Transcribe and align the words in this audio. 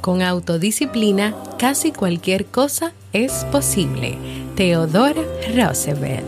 Con 0.00 0.22
autodisciplina, 0.22 1.34
casi 1.58 1.92
cualquier 1.92 2.46
cosa 2.46 2.92
es 3.12 3.44
posible. 3.52 4.16
Theodore 4.56 5.20
Roosevelt. 5.54 6.24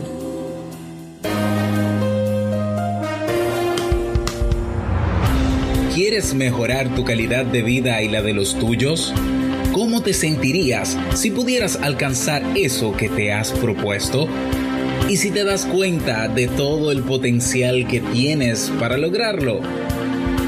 ¿Quieres 5.95 6.35
mejorar 6.35 6.93
tu 6.93 7.03
calidad 7.03 7.45
de 7.45 7.63
vida 7.63 8.01
y 8.03 8.09
la 8.09 8.21
de 8.21 8.33
los 8.33 8.57
tuyos? 8.59 9.11
¿Cómo 9.73 10.03
te 10.03 10.13
sentirías 10.13 10.97
si 11.15 11.31
pudieras 11.31 11.77
alcanzar 11.77 12.43
eso 12.55 12.95
que 12.95 13.09
te 13.09 13.33
has 13.33 13.51
propuesto? 13.51 14.27
¿Y 15.09 15.17
si 15.17 15.31
te 15.31 15.43
das 15.43 15.65
cuenta 15.65 16.27
de 16.27 16.47
todo 16.47 16.91
el 16.91 17.01
potencial 17.01 17.87
que 17.87 18.01
tienes 18.01 18.71
para 18.79 18.97
lograrlo? 18.97 19.61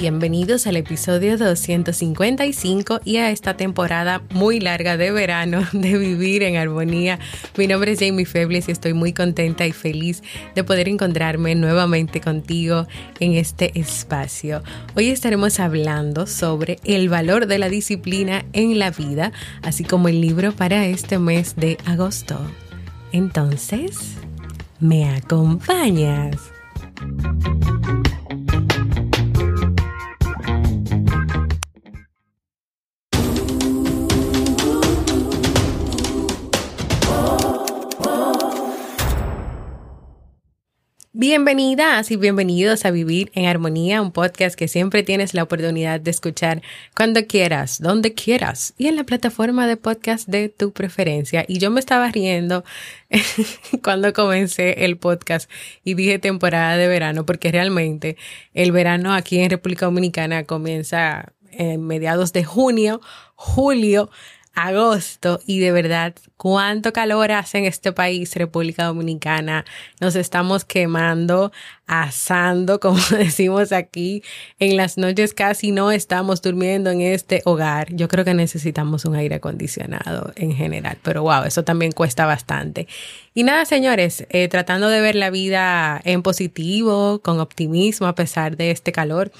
Bienvenidos 0.00 0.66
al 0.66 0.76
episodio 0.76 1.38
255 1.38 3.00
y 3.04 3.18
a 3.18 3.30
esta 3.30 3.56
temporada 3.56 4.22
muy 4.32 4.58
larga 4.58 4.96
de 4.96 5.12
verano 5.12 5.62
de 5.72 5.96
Vivir 5.96 6.42
en 6.42 6.56
Armonía. 6.56 7.20
Mi 7.56 7.68
nombre 7.68 7.92
es 7.92 8.00
Jamie 8.00 8.26
Febles 8.26 8.68
y 8.68 8.72
estoy 8.72 8.92
muy 8.92 9.12
contenta 9.12 9.64
y 9.68 9.70
feliz 9.70 10.24
de 10.56 10.64
poder 10.64 10.88
encontrarme 10.88 11.54
nuevamente 11.54 12.20
contigo 12.20 12.88
en 13.20 13.34
este 13.34 13.78
espacio. 13.78 14.64
Hoy 14.96 15.10
estaremos 15.10 15.60
hablando 15.60 16.26
sobre 16.26 16.80
el 16.82 17.08
valor 17.08 17.46
de 17.46 17.58
la 17.58 17.68
disciplina 17.68 18.44
en 18.52 18.80
la 18.80 18.90
vida, 18.90 19.30
así 19.62 19.84
como 19.84 20.08
el 20.08 20.20
libro 20.20 20.50
para 20.50 20.86
este 20.86 21.20
mes 21.20 21.54
de 21.54 21.78
agosto. 21.86 22.40
Entonces, 23.12 24.16
¿me 24.80 25.08
acompañas? 25.08 26.53
Bienvenidas 41.26 42.10
y 42.10 42.16
bienvenidos 42.16 42.84
a 42.84 42.90
Vivir 42.90 43.32
en 43.32 43.46
Armonía, 43.46 44.02
un 44.02 44.12
podcast 44.12 44.54
que 44.54 44.68
siempre 44.68 45.02
tienes 45.02 45.32
la 45.32 45.44
oportunidad 45.44 45.98
de 45.98 46.10
escuchar 46.10 46.60
cuando 46.94 47.26
quieras, 47.26 47.80
donde 47.80 48.12
quieras 48.12 48.74
y 48.76 48.88
en 48.88 48.96
la 48.96 49.04
plataforma 49.04 49.66
de 49.66 49.78
podcast 49.78 50.28
de 50.28 50.50
tu 50.50 50.74
preferencia. 50.74 51.46
Y 51.48 51.60
yo 51.60 51.70
me 51.70 51.80
estaba 51.80 52.10
riendo 52.10 52.62
cuando 53.82 54.12
comencé 54.12 54.84
el 54.84 54.98
podcast 54.98 55.50
y 55.82 55.94
dije 55.94 56.18
temporada 56.18 56.76
de 56.76 56.88
verano, 56.88 57.24
porque 57.24 57.50
realmente 57.50 58.18
el 58.52 58.70
verano 58.70 59.14
aquí 59.14 59.38
en 59.38 59.48
República 59.48 59.86
Dominicana 59.86 60.44
comienza 60.44 61.32
en 61.52 61.86
mediados 61.86 62.34
de 62.34 62.44
junio, 62.44 63.00
julio, 63.34 64.10
agosto 64.52 65.40
y 65.46 65.60
de 65.60 65.72
verdad 65.72 66.14
cuánto 66.44 66.92
calor 66.92 67.32
hace 67.32 67.56
en 67.56 67.64
este 67.64 67.92
país, 67.92 68.34
República 68.34 68.84
Dominicana. 68.84 69.64
Nos 69.98 70.14
estamos 70.14 70.66
quemando, 70.66 71.52
asando, 71.86 72.80
como 72.84 73.00
decimos 73.12 73.72
aquí. 73.72 74.22
En 74.58 74.76
las 74.76 74.98
noches 74.98 75.32
casi 75.32 75.70
no 75.70 75.90
estamos 75.90 76.42
durmiendo 76.42 76.90
en 76.90 77.00
este 77.00 77.40
hogar. 77.46 77.94
Yo 77.94 78.08
creo 78.08 78.26
que 78.26 78.34
necesitamos 78.34 79.06
un 79.06 79.16
aire 79.16 79.36
acondicionado 79.36 80.34
en 80.36 80.52
general, 80.52 80.98
pero 81.02 81.22
wow, 81.22 81.44
eso 81.44 81.64
también 81.64 81.92
cuesta 81.92 82.26
bastante. 82.26 82.88
Y 83.32 83.42
nada, 83.42 83.64
señores, 83.64 84.26
eh, 84.28 84.46
tratando 84.48 84.88
de 84.90 85.00
ver 85.00 85.16
la 85.16 85.30
vida 85.30 85.98
en 86.04 86.22
positivo, 86.22 87.20
con 87.20 87.40
optimismo 87.40 88.06
a 88.06 88.14
pesar 88.14 88.58
de 88.58 88.70
este 88.70 88.92
calor 88.92 89.32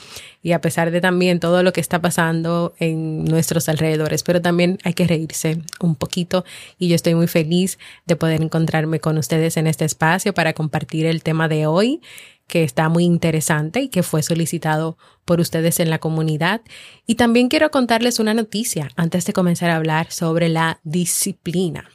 y 0.42 0.52
a 0.52 0.60
pesar 0.60 0.90
de 0.90 1.00
también 1.00 1.38
todo 1.38 1.62
lo 1.62 1.72
que 1.72 1.80
está 1.80 2.02
pasando 2.02 2.74
en 2.78 3.24
nuestros 3.24 3.68
alrededores, 3.68 4.22
pero 4.22 4.42
también 4.42 4.78
hay 4.84 4.94
que 4.94 5.06
reírse 5.06 5.58
un 5.80 5.94
poquito 5.94 6.44
y 6.78 6.88
yo 6.88 6.93
estoy 6.94 7.14
muy 7.14 7.26
feliz 7.26 7.78
de 8.06 8.16
poder 8.16 8.42
encontrarme 8.42 9.00
con 9.00 9.18
ustedes 9.18 9.56
en 9.56 9.66
este 9.66 9.84
espacio 9.84 10.34
para 10.34 10.52
compartir 10.52 11.06
el 11.06 11.22
tema 11.22 11.48
de 11.48 11.66
hoy 11.66 12.00
que 12.46 12.62
está 12.62 12.88
muy 12.88 13.04
interesante 13.04 13.80
y 13.80 13.88
que 13.88 14.02
fue 14.02 14.22
solicitado 14.22 14.98
por 15.24 15.40
ustedes 15.40 15.80
en 15.80 15.90
la 15.90 15.98
comunidad. 15.98 16.60
Y 17.06 17.14
también 17.14 17.48
quiero 17.48 17.70
contarles 17.70 18.18
una 18.18 18.34
noticia 18.34 18.90
antes 18.96 19.24
de 19.24 19.32
comenzar 19.32 19.70
a 19.70 19.76
hablar 19.76 20.10
sobre 20.10 20.48
la 20.48 20.80
disciplina. 20.84 21.90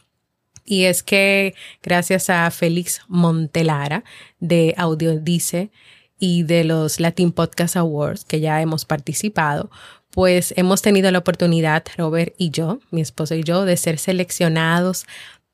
Y 0.65 0.83
es 0.83 1.01
que 1.01 1.55
gracias 1.81 2.29
a 2.29 2.49
Félix 2.51 3.01
Montelara 3.07 4.03
de 4.39 4.73
Audiodice 4.77 5.71
y 6.19 6.43
de 6.43 6.63
los 6.63 6.99
Latin 6.99 7.31
Podcast 7.31 7.75
Awards 7.75 8.25
que 8.25 8.39
ya 8.39 8.61
hemos 8.61 8.85
participado, 8.85 9.71
pues 10.11 10.53
hemos 10.57 10.81
tenido 10.81 11.11
la 11.11 11.19
oportunidad, 11.19 11.83
Robert 11.97 12.33
y 12.37 12.49
yo, 12.51 12.79
mi 12.91 13.01
esposo 13.01 13.35
y 13.35 13.43
yo, 13.43 13.65
de 13.65 13.77
ser 13.77 13.99
seleccionados 13.99 15.05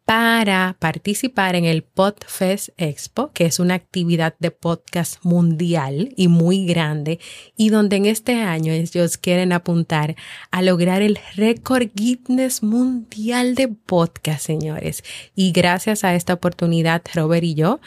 para 0.06 0.78
participar 0.80 1.56
en 1.56 1.66
el 1.66 1.82
Podfest 1.82 2.70
Expo, 2.78 3.32
que 3.34 3.46
es 3.46 3.60
una 3.60 3.74
actividad 3.74 4.36
de 4.38 4.52
podcast 4.52 5.18
mundial 5.24 6.14
y 6.16 6.28
muy 6.28 6.68
grande, 6.68 7.20
y 7.58 7.70
donde 7.70 7.96
en 7.96 8.06
este 8.06 8.36
año 8.36 8.72
ellos 8.72 9.18
quieren 9.18 9.52
apuntar 9.52 10.16
a 10.52 10.62
lograr 10.62 11.02
el 11.02 11.18
récord 11.36 11.90
Guinness 11.96 12.62
mundial 12.62 13.56
de 13.56 13.68
podcast, 13.68 14.46
señores. 14.46 15.04
Y 15.36 15.52
gracias 15.52 16.04
a 16.04 16.14
esta 16.14 16.36
oportunidad, 16.36 17.02
Robert 17.16 17.44
y 17.44 17.56
yo, 17.56 17.80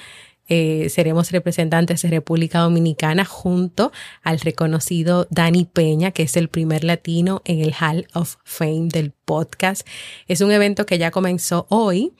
eh, 0.48 0.88
seremos 0.88 1.30
representantes 1.30 2.02
de 2.02 2.08
República 2.08 2.60
Dominicana 2.60 3.24
junto 3.24 3.92
al 4.22 4.40
reconocido 4.40 5.26
Dani 5.30 5.66
Peña, 5.66 6.10
que 6.10 6.22
es 6.22 6.36
el 6.36 6.48
primer 6.48 6.84
latino 6.84 7.42
en 7.44 7.60
el 7.60 7.74
Hall 7.78 8.06
of 8.14 8.36
Fame 8.44 8.88
del 8.88 9.12
podcast. 9.12 9.86
Es 10.26 10.40
un 10.40 10.50
evento 10.50 10.86
que 10.86 10.98
ya 10.98 11.10
comenzó 11.10 11.66
hoy 11.68 12.14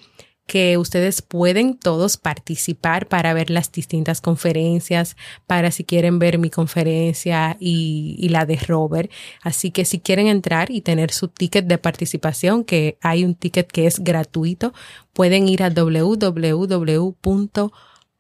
que 0.49 0.79
ustedes 0.79 1.21
pueden 1.21 1.79
todos 1.79 2.17
participar 2.17 3.07
para 3.07 3.35
ver 3.35 3.51
las 3.51 3.71
distintas 3.71 4.23
conferencias, 4.23 5.15
para 5.47 5.71
si 5.71 5.85
quieren 5.85 6.19
ver 6.19 6.39
mi 6.39 6.49
conferencia 6.49 7.59
y, 7.61 8.17
y, 8.19 8.31
la 8.31 8.47
de 8.47 8.57
Robert. 8.57 9.11
Así 9.43 9.71
que 9.71 9.85
si 9.85 10.01
quieren 10.01 10.27
entrar 10.27 10.71
y 10.71 10.81
tener 10.81 11.13
su 11.13 11.29
ticket 11.29 11.67
de 11.67 11.77
participación, 11.77 12.65
que 12.65 12.97
hay 13.03 13.25
un 13.25 13.35
ticket 13.35 13.71
que 13.71 13.87
es 13.87 14.01
gratuito, 14.01 14.73
pueden 15.13 15.49
ir 15.49 15.63
a 15.63 15.69
www 15.69 17.15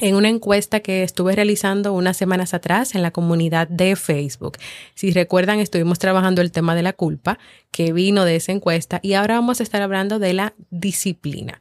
en 0.00 0.14
una 0.14 0.28
encuesta 0.28 0.80
que 0.80 1.02
estuve 1.02 1.34
realizando 1.34 1.92
unas 1.92 2.16
semanas 2.16 2.54
atrás 2.54 2.94
en 2.94 3.02
la 3.02 3.10
comunidad 3.10 3.68
de 3.68 3.96
Facebook. 3.96 4.58
Si 4.94 5.10
recuerdan, 5.10 5.60
estuvimos 5.60 5.98
trabajando 5.98 6.42
el 6.42 6.52
tema 6.52 6.74
de 6.74 6.82
la 6.82 6.92
culpa 6.92 7.38
que 7.70 7.92
vino 7.92 8.24
de 8.24 8.36
esa 8.36 8.52
encuesta 8.52 9.00
y 9.02 9.14
ahora 9.14 9.34
vamos 9.36 9.60
a 9.60 9.62
estar 9.62 9.82
hablando 9.82 10.18
de 10.18 10.34
la 10.34 10.54
disciplina. 10.70 11.60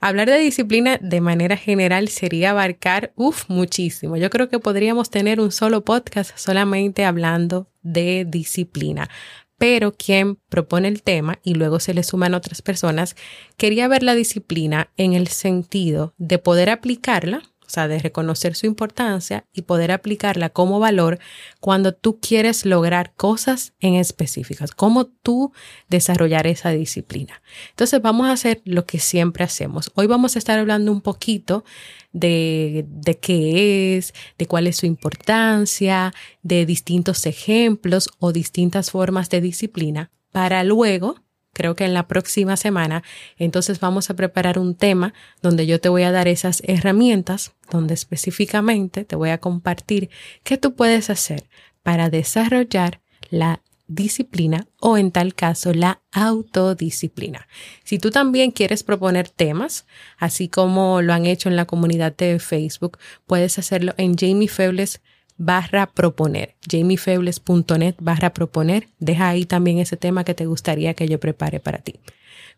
Hablar 0.00 0.28
de 0.28 0.38
disciplina 0.38 0.98
de 1.00 1.22
manera 1.22 1.56
general 1.56 2.08
sería 2.08 2.50
abarcar, 2.50 3.12
uff, 3.16 3.48
muchísimo. 3.48 4.18
Yo 4.18 4.28
creo 4.28 4.50
que 4.50 4.58
podríamos 4.58 5.08
tener 5.08 5.40
un 5.40 5.50
solo 5.50 5.82
podcast 5.82 6.36
solamente 6.36 7.06
hablando 7.06 7.68
de 7.82 8.26
disciplina. 8.28 9.08
Pero 9.56 9.92
quien 9.92 10.36
propone 10.50 10.88
el 10.88 11.02
tema 11.02 11.38
y 11.42 11.54
luego 11.54 11.80
se 11.80 11.94
le 11.94 12.02
suman 12.02 12.34
otras 12.34 12.60
personas, 12.60 13.16
quería 13.56 13.88
ver 13.88 14.02
la 14.02 14.14
disciplina 14.14 14.90
en 14.98 15.14
el 15.14 15.28
sentido 15.28 16.12
de 16.18 16.38
poder 16.38 16.68
aplicarla 16.68 17.42
de 17.74 17.98
reconocer 17.98 18.54
su 18.54 18.66
importancia 18.66 19.44
y 19.52 19.62
poder 19.62 19.90
aplicarla 19.90 20.50
como 20.50 20.78
valor 20.80 21.18
cuando 21.60 21.92
tú 21.92 22.18
quieres 22.20 22.64
lograr 22.64 23.12
cosas 23.14 23.72
en 23.80 23.94
específicas, 23.94 24.72
cómo 24.72 25.06
tú 25.06 25.52
desarrollar 25.88 26.46
esa 26.46 26.70
disciplina. 26.70 27.42
Entonces 27.70 28.00
vamos 28.00 28.28
a 28.28 28.32
hacer 28.32 28.62
lo 28.64 28.86
que 28.86 28.98
siempre 28.98 29.44
hacemos. 29.44 29.90
Hoy 29.94 30.06
vamos 30.06 30.36
a 30.36 30.38
estar 30.38 30.58
hablando 30.58 30.92
un 30.92 31.00
poquito 31.00 31.64
de, 32.12 32.84
de 32.88 33.18
qué 33.18 33.96
es, 33.96 34.14
de 34.38 34.46
cuál 34.46 34.66
es 34.66 34.76
su 34.76 34.86
importancia, 34.86 36.14
de 36.42 36.64
distintos 36.64 37.26
ejemplos 37.26 38.08
o 38.18 38.32
distintas 38.32 38.90
formas 38.90 39.28
de 39.30 39.40
disciplina 39.40 40.10
para 40.30 40.64
luego 40.64 41.23
creo 41.54 41.74
que 41.74 41.86
en 41.86 41.94
la 41.94 42.06
próxima 42.06 42.56
semana, 42.58 43.02
entonces 43.38 43.80
vamos 43.80 44.10
a 44.10 44.14
preparar 44.14 44.58
un 44.58 44.74
tema 44.74 45.14
donde 45.40 45.66
yo 45.66 45.80
te 45.80 45.88
voy 45.88 46.02
a 46.02 46.12
dar 46.12 46.28
esas 46.28 46.62
herramientas, 46.66 47.54
donde 47.70 47.94
específicamente 47.94 49.04
te 49.04 49.16
voy 49.16 49.30
a 49.30 49.38
compartir 49.38 50.10
qué 50.42 50.58
tú 50.58 50.74
puedes 50.74 51.08
hacer 51.08 51.44
para 51.82 52.10
desarrollar 52.10 53.00
la 53.30 53.62
disciplina 53.86 54.66
o 54.80 54.96
en 54.96 55.10
tal 55.10 55.34
caso 55.34 55.72
la 55.74 56.00
autodisciplina. 56.12 57.46
Si 57.84 57.98
tú 57.98 58.10
también 58.10 58.50
quieres 58.50 58.82
proponer 58.82 59.28
temas, 59.28 59.86
así 60.18 60.48
como 60.48 61.02
lo 61.02 61.12
han 61.12 61.26
hecho 61.26 61.48
en 61.48 61.56
la 61.56 61.66
comunidad 61.66 62.14
de 62.16 62.38
Facebook, 62.38 62.98
puedes 63.26 63.58
hacerlo 63.58 63.94
en 63.96 64.16
Jamie 64.16 64.48
Febles 64.48 65.02
barra 65.36 65.86
proponer, 65.86 66.54
jamiefebles.net 66.70 67.96
barra 68.00 68.32
proponer. 68.32 68.88
Deja 68.98 69.28
ahí 69.28 69.44
también 69.44 69.78
ese 69.78 69.96
tema 69.96 70.24
que 70.24 70.34
te 70.34 70.46
gustaría 70.46 70.94
que 70.94 71.08
yo 71.08 71.18
prepare 71.20 71.60
para 71.60 71.78
ti. 71.78 72.00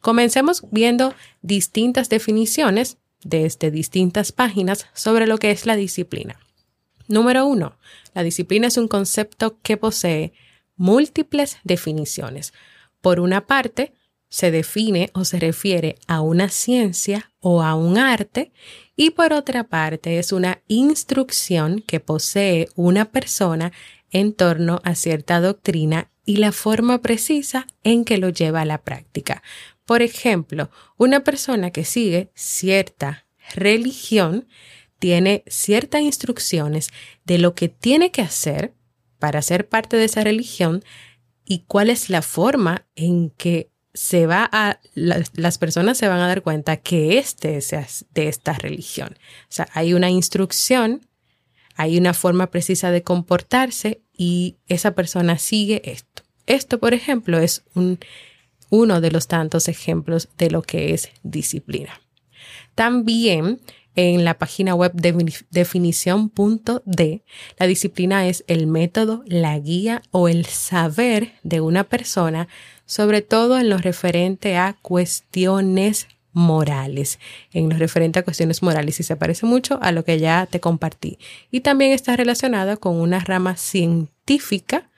Comencemos 0.00 0.64
viendo 0.70 1.14
distintas 1.42 2.08
definiciones 2.08 2.98
desde 3.22 3.70
distintas 3.70 4.32
páginas 4.32 4.86
sobre 4.92 5.26
lo 5.26 5.38
que 5.38 5.50
es 5.50 5.66
la 5.66 5.76
disciplina. 5.76 6.38
Número 7.08 7.46
uno, 7.46 7.76
la 8.14 8.22
disciplina 8.22 8.66
es 8.66 8.76
un 8.76 8.88
concepto 8.88 9.58
que 9.62 9.76
posee 9.76 10.32
múltiples 10.76 11.58
definiciones. 11.64 12.52
Por 13.00 13.20
una 13.20 13.46
parte, 13.46 13.92
se 14.28 14.50
define 14.50 15.10
o 15.14 15.24
se 15.24 15.38
refiere 15.38 15.96
a 16.08 16.20
una 16.20 16.48
ciencia 16.48 17.30
o 17.40 17.62
a 17.62 17.74
un 17.74 17.96
arte 17.96 18.52
y 18.96 19.10
por 19.10 19.34
otra 19.34 19.64
parte 19.64 20.18
es 20.18 20.32
una 20.32 20.62
instrucción 20.66 21.84
que 21.86 22.00
posee 22.00 22.68
una 22.74 23.04
persona 23.12 23.72
en 24.10 24.32
torno 24.32 24.80
a 24.84 24.94
cierta 24.94 25.40
doctrina 25.40 26.10
y 26.24 26.38
la 26.38 26.50
forma 26.50 27.02
precisa 27.02 27.66
en 27.84 28.04
que 28.04 28.18
lo 28.18 28.30
lleva 28.30 28.62
a 28.62 28.64
la 28.64 28.82
práctica. 28.82 29.42
Por 29.84 30.02
ejemplo, 30.02 30.70
una 30.96 31.22
persona 31.22 31.70
que 31.70 31.84
sigue 31.84 32.32
cierta 32.34 33.26
religión 33.54 34.48
tiene 34.98 35.44
ciertas 35.46 36.00
instrucciones 36.00 36.88
de 37.24 37.38
lo 37.38 37.54
que 37.54 37.68
tiene 37.68 38.10
que 38.10 38.22
hacer 38.22 38.74
para 39.18 39.42
ser 39.42 39.68
parte 39.68 39.96
de 39.96 40.04
esa 40.04 40.24
religión 40.24 40.82
y 41.44 41.60
cuál 41.66 41.90
es 41.90 42.10
la 42.10 42.22
forma 42.22 42.86
en 42.96 43.30
que 43.30 43.70
se 43.96 44.26
va 44.26 44.48
a, 44.52 44.78
las 44.94 45.58
personas 45.58 45.96
se 45.96 46.06
van 46.06 46.20
a 46.20 46.28
dar 46.28 46.42
cuenta 46.42 46.76
que 46.76 47.16
este 47.16 47.56
es 47.56 47.70
de 48.12 48.28
esta 48.28 48.52
religión. 48.52 49.16
O 49.44 49.46
sea, 49.48 49.68
hay 49.72 49.94
una 49.94 50.10
instrucción, 50.10 51.06
hay 51.76 51.96
una 51.96 52.12
forma 52.12 52.50
precisa 52.50 52.90
de 52.90 53.02
comportarse 53.02 54.02
y 54.12 54.56
esa 54.68 54.94
persona 54.94 55.38
sigue 55.38 55.80
esto. 55.90 56.22
Esto, 56.44 56.78
por 56.78 56.92
ejemplo, 56.92 57.38
es 57.38 57.64
un, 57.74 57.98
uno 58.68 59.00
de 59.00 59.10
los 59.10 59.28
tantos 59.28 59.66
ejemplos 59.66 60.28
de 60.36 60.50
lo 60.50 60.60
que 60.60 60.92
es 60.92 61.08
disciplina. 61.22 62.00
También 62.74 63.62
en 63.96 64.24
la 64.24 64.38
página 64.38 64.74
web 64.74 64.92
de. 64.92 65.34
Definición.d, 65.50 67.22
la 67.58 67.66
disciplina 67.66 68.28
es 68.28 68.44
el 68.46 68.66
método, 68.66 69.24
la 69.26 69.58
guía 69.58 70.02
o 70.10 70.28
el 70.28 70.44
saber 70.46 71.32
de 71.42 71.60
una 71.60 71.84
persona 71.84 72.48
sobre 72.86 73.20
todo 73.20 73.58
en 73.58 73.68
lo 73.68 73.78
referente 73.78 74.56
a 74.56 74.76
cuestiones 74.80 76.06
morales, 76.32 77.18
en 77.52 77.68
lo 77.68 77.76
referente 77.76 78.18
a 78.18 78.22
cuestiones 78.22 78.62
morales 78.62 79.00
y 79.00 79.02
se 79.02 79.16
parece 79.16 79.46
mucho 79.46 79.78
a 79.82 79.90
lo 79.90 80.04
que 80.04 80.18
ya 80.18 80.46
te 80.46 80.60
compartí. 80.60 81.18
Y 81.50 81.60
también 81.60 81.92
está 81.92 82.16
relacionada 82.16 82.76
con 82.76 82.96
una 82.96 83.20
rama 83.20 83.56
científica 83.56 84.88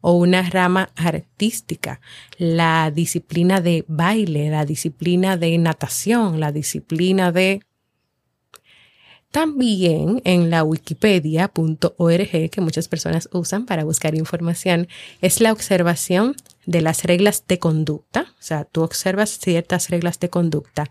o 0.00 0.12
una 0.12 0.42
rama 0.42 0.90
artística, 0.96 2.00
la 2.36 2.92
disciplina 2.92 3.60
de 3.60 3.84
baile, 3.88 4.50
la 4.50 4.64
disciplina 4.64 5.36
de 5.36 5.56
natación, 5.58 6.38
la 6.38 6.52
disciplina 6.52 7.32
de 7.32 7.62
también 9.30 10.22
en 10.24 10.50
la 10.50 10.64
wikipedia.org, 10.64 12.50
que 12.50 12.60
muchas 12.60 12.88
personas 12.88 13.28
usan 13.32 13.66
para 13.66 13.84
buscar 13.84 14.14
información, 14.14 14.88
es 15.20 15.40
la 15.40 15.52
observación 15.52 16.34
de 16.66 16.80
las 16.80 17.04
reglas 17.04 17.44
de 17.46 17.58
conducta. 17.58 18.34
O 18.38 18.42
sea, 18.42 18.64
tú 18.64 18.82
observas 18.82 19.38
ciertas 19.38 19.90
reglas 19.90 20.18
de 20.20 20.30
conducta, 20.30 20.90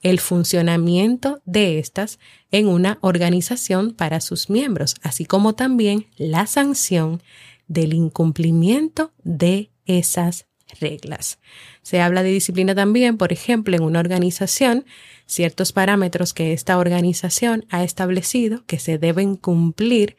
el 0.00 0.20
funcionamiento 0.20 1.40
de 1.44 1.78
estas 1.78 2.18
en 2.50 2.68
una 2.68 2.98
organización 3.00 3.92
para 3.92 4.20
sus 4.20 4.48
miembros, 4.48 4.96
así 5.02 5.24
como 5.24 5.54
también 5.54 6.06
la 6.16 6.46
sanción 6.46 7.22
del 7.66 7.92
incumplimiento 7.94 9.12
de 9.24 9.70
esas 9.86 10.47
reglas. 10.80 11.38
Se 11.82 12.00
habla 12.00 12.22
de 12.22 12.30
disciplina 12.30 12.74
también, 12.74 13.16
por 13.16 13.32
ejemplo, 13.32 13.76
en 13.76 13.82
una 13.82 14.00
organización, 14.00 14.84
ciertos 15.26 15.72
parámetros 15.72 16.34
que 16.34 16.52
esta 16.52 16.78
organización 16.78 17.66
ha 17.70 17.84
establecido 17.84 18.64
que 18.66 18.78
se 18.78 18.98
deben 18.98 19.36
cumplir, 19.36 20.16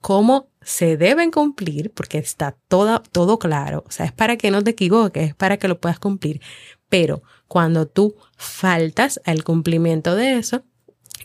cómo 0.00 0.48
se 0.60 0.96
deben 0.96 1.30
cumplir, 1.30 1.92
porque 1.92 2.18
está 2.18 2.56
todo, 2.68 3.02
todo 3.12 3.38
claro, 3.38 3.84
o 3.86 3.90
sea, 3.90 4.06
es 4.06 4.12
para 4.12 4.36
que 4.36 4.50
no 4.50 4.62
te 4.62 4.70
equivoques, 4.70 5.28
es 5.28 5.34
para 5.34 5.56
que 5.56 5.68
lo 5.68 5.80
puedas 5.80 5.98
cumplir, 5.98 6.40
pero 6.88 7.22
cuando 7.46 7.86
tú 7.86 8.16
faltas 8.36 9.20
al 9.24 9.44
cumplimiento 9.44 10.14
de 10.14 10.38
eso, 10.38 10.62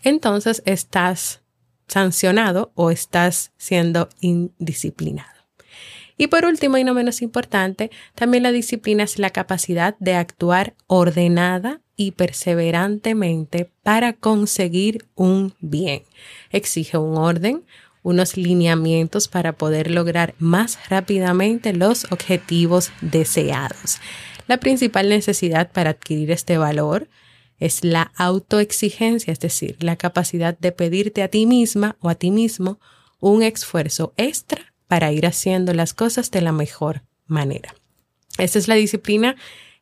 entonces 0.04 0.64
estás 0.66 1.42
sancionado 1.88 2.72
o 2.76 2.92
estás 2.92 3.52
siendo 3.58 4.10
indisciplinado. 4.22 5.33
Y 6.18 6.28
por 6.28 6.46
último 6.46 6.78
y 6.78 6.84
no 6.84 6.94
menos 6.94 7.22
importante, 7.22 7.92
también 8.16 8.44
la 8.44 8.52
disciplina 8.52 9.04
es 9.04 9.18
la 9.18 9.32
capacidad 9.32 9.96
de 10.00 10.16
actuar 10.16 10.76
ordenada 10.88 11.82
y 11.96 12.12
perseverantemente 12.12 13.70
para 13.84 14.14
conseguir 14.14 15.06
un 15.16 15.56
bien. 15.60 16.04
Exige 16.52 16.98
un 16.98 17.18
orden, 17.18 17.64
unos 18.04 18.38
lineamientos 18.38 19.28
para 19.28 19.54
poder 19.54 19.90
lograr 19.90 20.36
más 20.38 20.78
rápidamente 20.90 21.74
los 21.74 22.12
objetivos 22.12 22.92
deseados. 23.02 24.00
La 24.48 24.58
principal 24.58 25.10
necesidad 25.10 25.72
para 25.72 25.92
adquirir 25.92 26.32
este 26.32 26.58
valor 26.58 27.08
es 27.60 27.84
la 27.84 28.12
autoexigencia, 28.18 29.32
es 29.32 29.40
decir, 29.40 29.78
la 29.80 29.96
capacidad 29.96 30.58
de 30.58 30.74
pedirte 30.74 31.24
a 31.24 31.30
ti 31.30 31.46
misma 31.46 31.96
o 32.02 32.10
a 32.10 32.16
ti 32.16 32.30
mismo 32.30 32.80
un 33.20 33.42
esfuerzo 33.42 34.14
extra 34.18 34.73
para 34.94 35.12
ir 35.12 35.26
haciendo 35.26 35.74
las 35.74 35.96
cosas 35.96 36.30
de 36.30 36.40
la 36.40 36.52
mejor 36.52 37.02
manera. 37.26 37.74
Esta 38.38 38.60
es 38.60 38.68
la 38.68 38.76
disciplina 38.76 39.36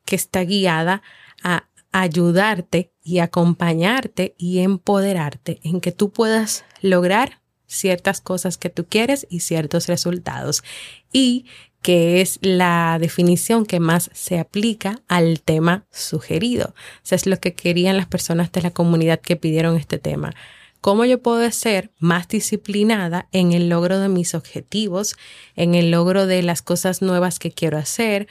que 0.05 0.15
está 0.15 0.45
guiada 0.45 1.01
a 1.43 1.67
ayudarte 1.91 2.93
y 3.03 3.19
acompañarte 3.19 4.35
y 4.37 4.59
empoderarte 4.59 5.59
en 5.65 5.81
que 5.81 5.91
tú 5.91 6.11
puedas 6.11 6.63
lograr 6.79 7.41
ciertas 7.67 8.21
cosas 8.21 8.57
que 8.57 8.69
tú 8.69 8.85
quieres 8.85 9.27
y 9.29 9.41
ciertos 9.41 9.87
resultados. 9.87 10.63
Y 11.11 11.45
que 11.81 12.21
es 12.21 12.39
la 12.41 12.97
definición 12.97 13.65
que 13.65 13.81
más 13.81 14.11
se 14.13 14.39
aplica 14.39 15.01
al 15.09 15.41
tema 15.41 15.87
sugerido. 15.91 16.73
Es 17.09 17.25
lo 17.25 17.37
que 17.37 17.53
querían 17.53 17.97
las 17.97 18.07
personas 18.07 18.49
de 18.53 18.61
la 18.61 18.71
comunidad 18.71 19.19
que 19.19 19.35
pidieron 19.35 19.75
este 19.75 19.97
tema 19.97 20.33
cómo 20.81 21.05
yo 21.05 21.21
puedo 21.21 21.49
ser 21.51 21.91
más 21.99 22.27
disciplinada 22.27 23.29
en 23.31 23.53
el 23.53 23.69
logro 23.69 23.99
de 23.99 24.09
mis 24.09 24.35
objetivos, 24.35 25.15
en 25.55 25.75
el 25.75 25.91
logro 25.91 26.27
de 26.27 26.43
las 26.43 26.61
cosas 26.61 27.01
nuevas 27.01 27.39
que 27.39 27.51
quiero 27.51 27.77
hacer, 27.77 28.27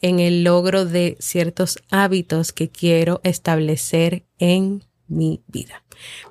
en 0.00 0.18
el 0.18 0.44
logro 0.44 0.84
de 0.84 1.16
ciertos 1.20 1.78
hábitos 1.90 2.52
que 2.52 2.68
quiero 2.68 3.20
establecer 3.22 4.26
en 4.38 4.84
mi 5.06 5.42
vida. 5.46 5.84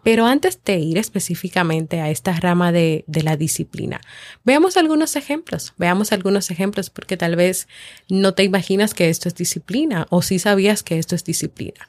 Pero 0.04 0.26
antes 0.26 0.62
de 0.64 0.80
ir 0.80 0.98
específicamente 0.98 2.02
a 2.02 2.10
esta 2.10 2.34
rama 2.34 2.72
de, 2.72 3.06
la 3.08 3.38
disciplina, 3.38 4.02
veamos 4.44 4.76
algunos 4.76 5.16
ejemplos, 5.16 5.74
veamos 5.78 6.12
algunos 6.12 6.52
ejemplos 6.52 6.90
porque 6.90 7.16
tal 7.16 7.36
vez 7.36 7.68
no 8.10 8.34
te 8.34 8.44
imaginas 8.44 8.94
que 8.94 9.10
esto 9.10 9.30
es 9.30 9.36
disciplina 9.36 10.08
o 10.10 10.22
si 10.22 10.40
sabías 10.40 10.84
que 10.84 11.00
esto 11.00 11.16
es 11.16 11.24
disciplina. 11.24 11.88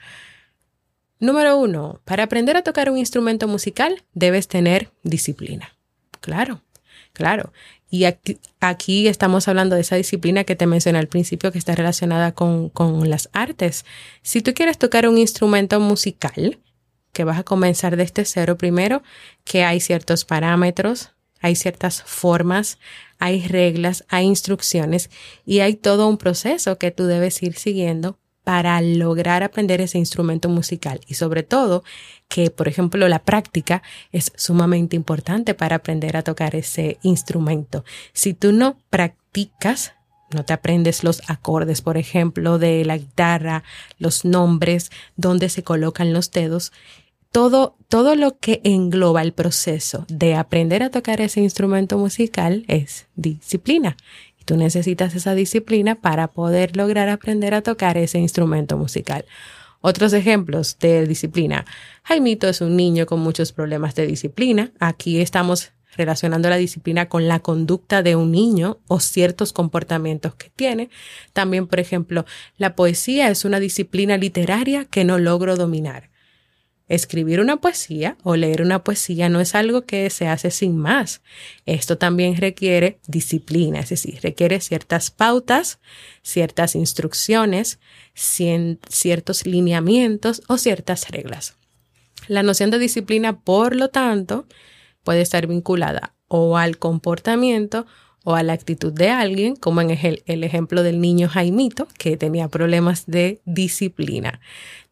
Número 1.23 1.57
uno, 1.57 2.01
para 2.05 2.25
aprender 2.25 2.57
a 2.57 2.63
tocar 2.63 2.91
un 2.91 2.99
instrumento 2.99 3.47
musical 3.47 4.03
debes 4.13 4.49
tener 4.49 4.91
disciplina. 5.05 5.77
Claro, 6.21 6.65
claro. 7.13 7.53
Y 7.89 8.07
aquí, 8.59 9.07
estamos 9.07 9.47
hablando 9.47 9.77
de 9.77 9.83
esa 9.83 9.95
disciplina 9.95 10.43
que 10.43 10.57
te 10.57 10.67
mencioné 10.67 10.99
al 10.99 11.07
principio 11.07 11.53
que 11.53 11.59
está 11.59 11.77
relacionada 11.77 12.33
con, 12.33 12.71
con 12.71 13.09
las 13.09 13.31
artes. 13.33 13.85
Si 14.23 14.43
tú 14.43 14.53
quieres 14.53 14.79
tocar 14.79 15.09
un 15.09 15.17
instrumento 15.17 15.79
musical, 15.79 16.59
que 17.13 17.23
vas 17.23 17.39
a 17.39 17.45
comenzar 17.45 17.97
desde 17.97 18.25
cero 18.25 18.59
primero, 18.59 19.05
que 19.45 19.63
hay 19.63 19.79
ciertos 19.79 20.25
parámetros, 20.25 21.13
hay 21.41 21.55
ciertas 21.55 22.03
formas, 22.03 22.79
hay 23.21 23.47
reglas, 23.47 24.05
hay 24.09 24.25
instrucciones 24.25 25.09
y 25.47 25.61
hay 25.61 25.77
todo 25.77 26.09
un 26.09 26.19
proceso 26.19 26.79
que 26.79 26.91
tú 26.91 27.05
debes 27.05 27.41
ir 27.45 27.55
siguiendo 27.55 28.19
para 28.45 28.81
lograr 28.81 29.43
aprender 29.43 29.81
ese 29.81 29.99
instrumento 29.99 30.49
musical 30.49 31.01
y 31.07 31.15
sobre 31.15 31.43
todo 31.43 31.85
que, 32.29 32.51
por 32.51 32.69
ejemplo, 32.69 33.09
la 33.09 33.21
práctica 33.21 33.83
es 34.11 34.33
sumamente 34.37 34.97
importante 34.97 35.55
para 35.55 35.77
aprender 35.77 36.17
a 36.17 36.23
tocar 36.23 36.55
ese 36.55 36.99
instrumento. 37.03 37.85
Si 38.13 38.35
tú 38.35 38.53
no 38.53 38.77
practicas, 38.91 39.93
no 40.35 40.45
te 40.45 40.53
aprendes 40.53 41.05
los 41.05 41.23
acordes, 41.29 41.83
por 41.83 41.97
ejemplo, 41.97 42.59
de 42.59 42.85
la 42.85 42.97
guitarra, 42.97 43.65
los 43.99 44.25
nombres, 44.25 44.91
dónde 45.17 45.49
se 45.49 45.63
colocan 45.63 46.13
los 46.13 46.31
dedos, 46.31 46.73
todo, 47.33 47.77
todo 47.89 48.15
lo 48.15 48.39
que 48.39 48.61
engloba 48.63 49.23
el 49.23 49.33
proceso 49.33 50.05
de 50.09 50.35
aprender 50.35 50.83
a 50.83 50.91
tocar 50.91 51.21
ese 51.21 51.41
instrumento 51.41 51.97
musical 51.97 52.65
es 52.69 53.07
disciplina. 53.15 53.97
Tú 54.45 54.57
necesitas 54.57 55.15
esa 55.15 55.35
disciplina 55.35 55.95
para 55.95 56.29
poder 56.29 56.77
lograr 56.77 57.09
aprender 57.09 57.55
a 57.55 57.63
tocar 57.63 57.97
ese 57.97 58.19
instrumento 58.19 58.77
musical. 58.77 59.25
Otros 59.81 60.13
ejemplos 60.13 60.79
de 60.79 61.07
disciplina. 61.07 61.65
Jaimito 62.05 62.49
es 62.49 62.61
un 62.61 62.77
niño 62.77 63.05
con 63.07 63.21
muchos 63.21 63.53
problemas 63.53 63.95
de 63.95 64.07
disciplina. 64.07 64.71
Aquí 64.79 65.21
estamos 65.21 65.73
relacionando 65.97 66.49
la 66.49 66.57
disciplina 66.57 67.09
con 67.09 67.29
la 67.29 67.41
conducta 67.41 68.03
de 68.03 68.17
un 68.17 68.31
niño 68.31 68.79
o 68.89 69.01
ciertos 69.01 69.53
comportamientos 69.53 70.35
que 70.35 70.51
tiene. 70.51 70.89
También, 71.33 71.67
por 71.67 71.81
ejemplo, 71.81 72.25
la 72.57 72.77
poesía 72.77 73.29
es 73.29 73.45
una 73.45 73.61
disciplina 73.61 74.17
literaria 74.17 74.85
que 74.85 75.05
no 75.05 75.19
logro 75.19 75.57
dominar. 75.57 76.12
Escribir 76.93 77.41
una 77.41 77.57
poesía 77.57 78.19
o 78.23 78.37
leer 78.37 78.61
una 78.61 78.85
poesía 78.85 79.31
no 79.31 79.41
es 79.41 79.55
algo 79.55 79.87
que 79.87 80.11
se 80.11 80.29
hace 80.29 80.51
sin 80.51 80.77
más. 80.77 81.23
Esto 81.65 81.97
también 81.97 82.37
requiere 82.37 82.99
disciplina, 83.07 83.81
es 83.81 83.89
decir, 83.89 84.21
requiere 84.23 84.61
ciertas 84.61 85.11
pautas, 85.11 85.79
ciertas 86.21 86.75
instrucciones, 86.75 87.79
ciertos 88.13 89.47
lineamientos 89.47 90.43
o 90.49 90.59
ciertas 90.59 91.09
reglas. 91.09 91.55
La 92.29 92.43
noción 92.43 92.71
de 92.71 92.79
disciplina, 92.79 93.41
por 93.41 93.75
lo 93.75 93.89
tanto, 93.89 94.45
puede 95.03 95.23
estar 95.23 95.47
vinculada 95.47 96.15
o 96.29 96.59
al 96.59 96.77
comportamiento 96.77 97.87
o 98.25 98.35
a 98.35 98.43
la 98.43 98.53
actitud 98.53 98.93
de 98.93 99.11
alguien, 99.11 99.57
como 99.57 99.81
en 99.81 99.91
el, 99.91 100.45
ejemplo 100.45 100.83
del 100.83 101.01
niño 101.01 101.29
Jaimito, 101.29 101.89
que 101.99 102.17
tenía 102.17 102.49
problemas 102.49 103.07
de 103.07 103.41
disciplina. 103.45 104.41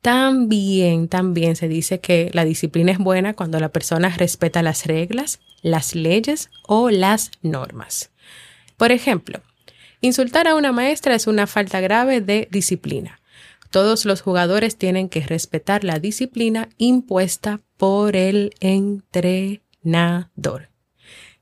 También, 0.03 1.09
también 1.09 1.57
se 1.57 1.69
dice 1.69 2.01
que 2.01 2.31
la 2.33 2.45
disciplina 2.45 2.93
es 2.93 2.99
buena 2.99 3.35
cuando 3.35 3.61
la 3.61 3.69
persona 3.69 4.09
respeta 4.09 4.63
las 4.63 4.87
reglas, 4.87 5.41
las 5.63 5.95
leyes 5.95 6.51
o 6.67 6.91
las 6.91 7.31
normas. 7.43 8.11
Por 8.77 8.93
ejemplo, 8.93 9.41
insultar 10.01 10.49
a 10.49 10.55
una 10.55 10.73
maestra 10.73 11.15
es 11.15 11.27
una 11.27 11.47
falta 11.47 11.81
grave 11.81 12.21
de 12.21 12.49
disciplina. 12.51 13.21
Todos 13.71 14.05
los 14.05 14.21
jugadores 14.23 14.77
tienen 14.77 15.09
que 15.09 15.21
respetar 15.21 15.85
la 15.85 16.01
disciplina 16.01 16.69
impuesta 16.77 17.61
por 17.77 18.17
el 18.17 18.53
entrenador. 18.59 19.61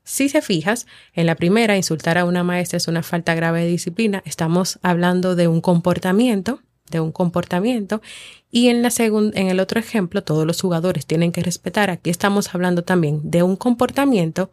Si 0.09 0.27
se 0.27 0.41
fijas, 0.41 0.87
en 1.13 1.27
la 1.27 1.35
primera, 1.35 1.77
insultar 1.77 2.17
a 2.17 2.25
una 2.25 2.43
maestra 2.43 2.77
es 2.77 2.87
una 2.87 3.03
falta 3.03 3.35
grave 3.35 3.61
de 3.61 3.67
disciplina. 3.67 4.23
Estamos 4.25 4.79
hablando 4.81 5.35
de 5.35 5.47
un 5.47 5.61
comportamiento, 5.61 6.63
de 6.89 6.99
un 6.99 7.11
comportamiento. 7.11 8.01
Y 8.49 8.69
en 8.69 8.81
la 8.81 8.89
en 8.97 9.47
el 9.47 9.59
otro 9.59 9.79
ejemplo, 9.79 10.23
todos 10.23 10.47
los 10.47 10.59
jugadores 10.59 11.05
tienen 11.05 11.31
que 11.31 11.43
respetar. 11.43 11.91
Aquí 11.91 12.09
estamos 12.09 12.55
hablando 12.55 12.83
también 12.83 13.21
de 13.29 13.43
un 13.43 13.55
comportamiento, 13.55 14.49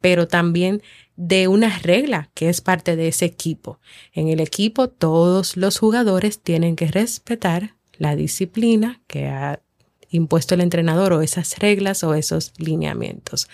pero 0.00 0.26
también 0.26 0.82
de 1.14 1.46
una 1.46 1.78
regla 1.78 2.28
que 2.34 2.48
es 2.48 2.60
parte 2.60 2.96
de 2.96 3.06
ese 3.06 3.24
equipo. 3.24 3.78
En 4.12 4.26
el 4.26 4.40
equipo, 4.40 4.88
todos 4.88 5.56
los 5.56 5.78
jugadores 5.78 6.40
tienen 6.40 6.74
que 6.74 6.88
respetar 6.88 7.76
la 7.98 8.16
disciplina 8.16 9.00
que 9.06 9.28
ha 9.28 9.60
impuesto 10.10 10.56
el 10.56 10.60
entrenador 10.60 11.12
o 11.12 11.22
esas 11.22 11.56
reglas 11.60 12.02
o 12.02 12.14
esos 12.14 12.52
lineamientos 12.58 13.46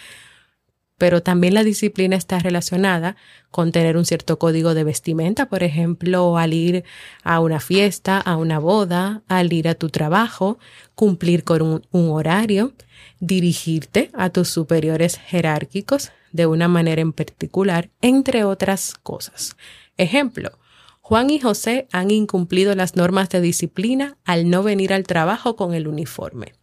pero 0.99 1.23
también 1.23 1.55
la 1.55 1.65
disciplina 1.65 2.17
está 2.17 2.39
relacionada 2.39 3.17
con 3.51 3.73
tener 3.73 3.97
un 3.97 4.05
cierto 4.05 4.39
código 4.39 4.75
de 4.75 4.85
vestimenta, 4.85 5.47
por 5.47 5.63
ejemplo, 5.63 6.39
al 6.39 6.55
ir 6.55 6.85
a 7.23 7.41
una 7.41 7.61
fiesta, 7.61 8.19
a 8.19 8.37
una 8.37 8.59
boda, 8.59 9.23
al 9.29 9.53
ir 9.53 9.69
a 9.69 9.75
tu 9.75 9.89
trabajo, 9.91 10.59
cumplir 10.95 11.43
con 11.43 11.63
un, 11.91 12.11
horario, 12.11 12.73
dirigirte 13.19 14.11
a 14.15 14.31
tus 14.31 14.49
superiores 14.49 15.19
jerárquicos 15.19 16.13
de 16.33 16.47
una 16.47 16.69
manera 16.69 17.03
en 17.03 17.13
particular, 17.13 17.91
entre 18.01 18.45
otras 18.45 18.95
cosas. 19.03 19.57
Ejemplo, 19.97 20.59
Juan 21.01 21.29
y 21.31 21.39
José 21.39 21.87
han 21.93 22.11
incumplido 22.11 22.75
las 22.75 22.97
normas 22.97 23.29
de 23.31 23.41
disciplina 23.41 24.17
al 24.25 24.49
no 24.49 24.63
venir 24.63 24.93
al 24.93 25.05
trabajo 25.05 25.55
con 25.57 25.75
el 25.75 25.87
uniforme. 25.87 26.55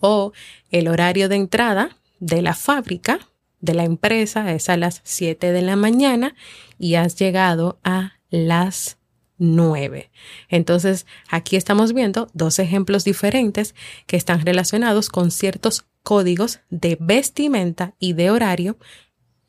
O 0.00 0.32
el 0.70 0.88
horario 0.88 1.28
de 1.28 1.36
entrada 1.36 1.96
de 2.20 2.42
la 2.42 2.54
fábrica 2.54 3.18
de 3.62 3.72
la 3.72 3.84
empresa 3.84 4.52
es 4.52 4.68
a 4.68 4.76
las 4.76 5.00
7 5.04 5.52
de 5.52 5.62
la 5.62 5.76
mañana 5.76 6.34
y 6.78 6.96
has 6.96 7.16
llegado 7.16 7.78
a 7.84 8.14
las 8.28 8.98
9. 9.38 10.10
Entonces, 10.48 11.06
aquí 11.28 11.56
estamos 11.56 11.94
viendo 11.94 12.28
dos 12.34 12.58
ejemplos 12.58 13.04
diferentes 13.04 13.74
que 14.06 14.16
están 14.16 14.44
relacionados 14.44 15.08
con 15.08 15.30
ciertos 15.30 15.86
códigos 16.02 16.60
de 16.68 16.98
vestimenta 17.00 17.94
y 17.98 18.12
de 18.12 18.30
horario 18.30 18.76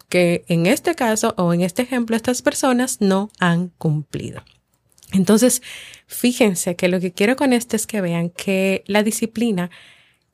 que 0.10 0.46
en 0.48 0.68
este 0.68 0.94
caso 0.94 1.34
o 1.38 1.54
en 1.54 1.62
este 1.62 1.82
ejemplo 1.82 2.16
estas 2.16 2.44
personas 2.44 3.02
no 3.02 3.32
han 3.40 3.70
cumplido. 3.70 4.44
Entonces, 5.12 5.62
fíjense 6.06 6.76
que 6.76 6.88
lo 6.88 7.00
que 7.00 7.12
quiero 7.12 7.36
con 7.36 7.52
esto 7.52 7.76
es 7.76 7.88
que 7.88 8.02
vean 8.02 8.30
que 8.30 8.84
la 8.86 9.02
disciplina 9.02 9.72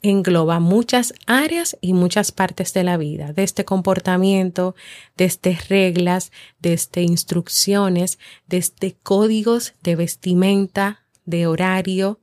engloba 0.01 0.60
muchas 0.60 1.13
áreas 1.25 1.77
y 1.82 1.94
muchas 1.94 2.32
partes 2.32 2.74
de 2.74 2.84
la 2.84 2.98
vida, 2.98 3.34
desde 3.34 3.65
comportamiento, 3.65 4.75
desde 5.18 5.58
reglas, 5.68 6.32
desde 6.60 7.01
instrucciones, 7.01 8.20
desde 8.48 8.96
códigos 9.03 9.74
de 9.84 9.96
vestimenta, 9.96 11.01
de 11.25 11.48
horario, 11.48 12.20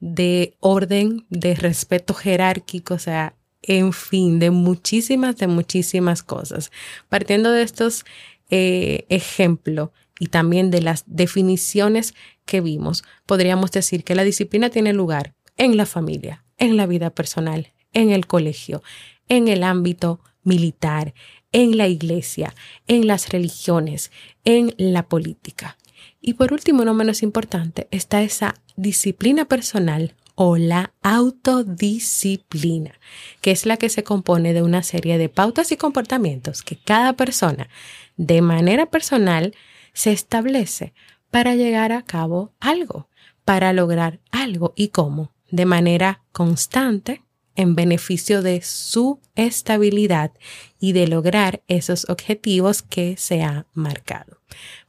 de 0.00 0.56
orden, 0.60 1.24
de 1.30 1.54
respeto 1.54 2.12
jerárquico, 2.14 2.94
o 2.94 2.98
sea, 2.98 3.34
en 3.62 3.92
fin, 3.92 4.38
de 4.38 4.50
muchísimas, 4.50 5.36
de 5.38 5.46
muchísimas 5.46 6.22
cosas. 6.22 6.70
Partiendo 7.08 7.50
de 7.50 7.62
estos 7.62 8.04
eh, 8.50 9.06
ejemplos 9.08 9.90
y 10.20 10.28
también 10.28 10.70
de 10.70 10.82
las 10.82 11.04
definiciones 11.06 12.14
que 12.44 12.60
vimos, 12.60 13.04
podríamos 13.26 13.72
decir 13.72 14.04
que 14.04 14.14
la 14.14 14.22
disciplina 14.24 14.70
tiene 14.70 14.92
lugar 14.92 15.34
en 15.56 15.76
la 15.76 15.86
familia, 15.86 16.44
en 16.58 16.76
la 16.76 16.86
vida 16.86 17.10
personal, 17.10 17.72
en 17.92 18.10
el 18.10 18.26
colegio, 18.26 18.82
en 19.28 19.48
el 19.48 19.62
ámbito 19.62 20.20
militar, 20.42 21.14
en 21.52 21.76
la 21.76 21.88
iglesia, 21.88 22.54
en 22.86 23.06
las 23.06 23.30
religiones, 23.30 24.12
en 24.44 24.74
la 24.78 25.08
política. 25.08 25.76
Y 26.20 26.34
por 26.34 26.52
último, 26.52 26.84
no 26.84 26.94
menos 26.94 27.22
importante, 27.22 27.88
está 27.90 28.22
esa 28.22 28.54
disciplina 28.76 29.46
personal 29.46 30.14
o 30.34 30.58
la 30.58 30.92
autodisciplina, 31.02 32.92
que 33.40 33.50
es 33.50 33.64
la 33.64 33.78
que 33.78 33.88
se 33.88 34.04
compone 34.04 34.52
de 34.52 34.62
una 34.62 34.82
serie 34.82 35.18
de 35.18 35.28
pautas 35.30 35.72
y 35.72 35.76
comportamientos 35.76 36.62
que 36.62 36.76
cada 36.76 37.14
persona 37.14 37.68
de 38.16 38.42
manera 38.42 38.86
personal 38.86 39.54
se 39.94 40.12
establece 40.12 40.92
para 41.30 41.54
llegar 41.54 41.92
a 41.92 42.02
cabo 42.02 42.52
algo, 42.60 43.08
para 43.44 43.72
lograr 43.72 44.20
algo 44.30 44.74
y 44.76 44.88
cómo 44.88 45.32
de 45.50 45.66
manera 45.66 46.22
constante 46.32 47.22
en 47.56 47.74
beneficio 47.74 48.42
de 48.42 48.60
su 48.62 49.20
estabilidad 49.34 50.32
y 50.78 50.92
de 50.92 51.08
lograr 51.08 51.62
esos 51.68 52.08
objetivos 52.08 52.82
que 52.82 53.16
se 53.16 53.42
ha 53.42 53.66
marcado. 53.72 54.40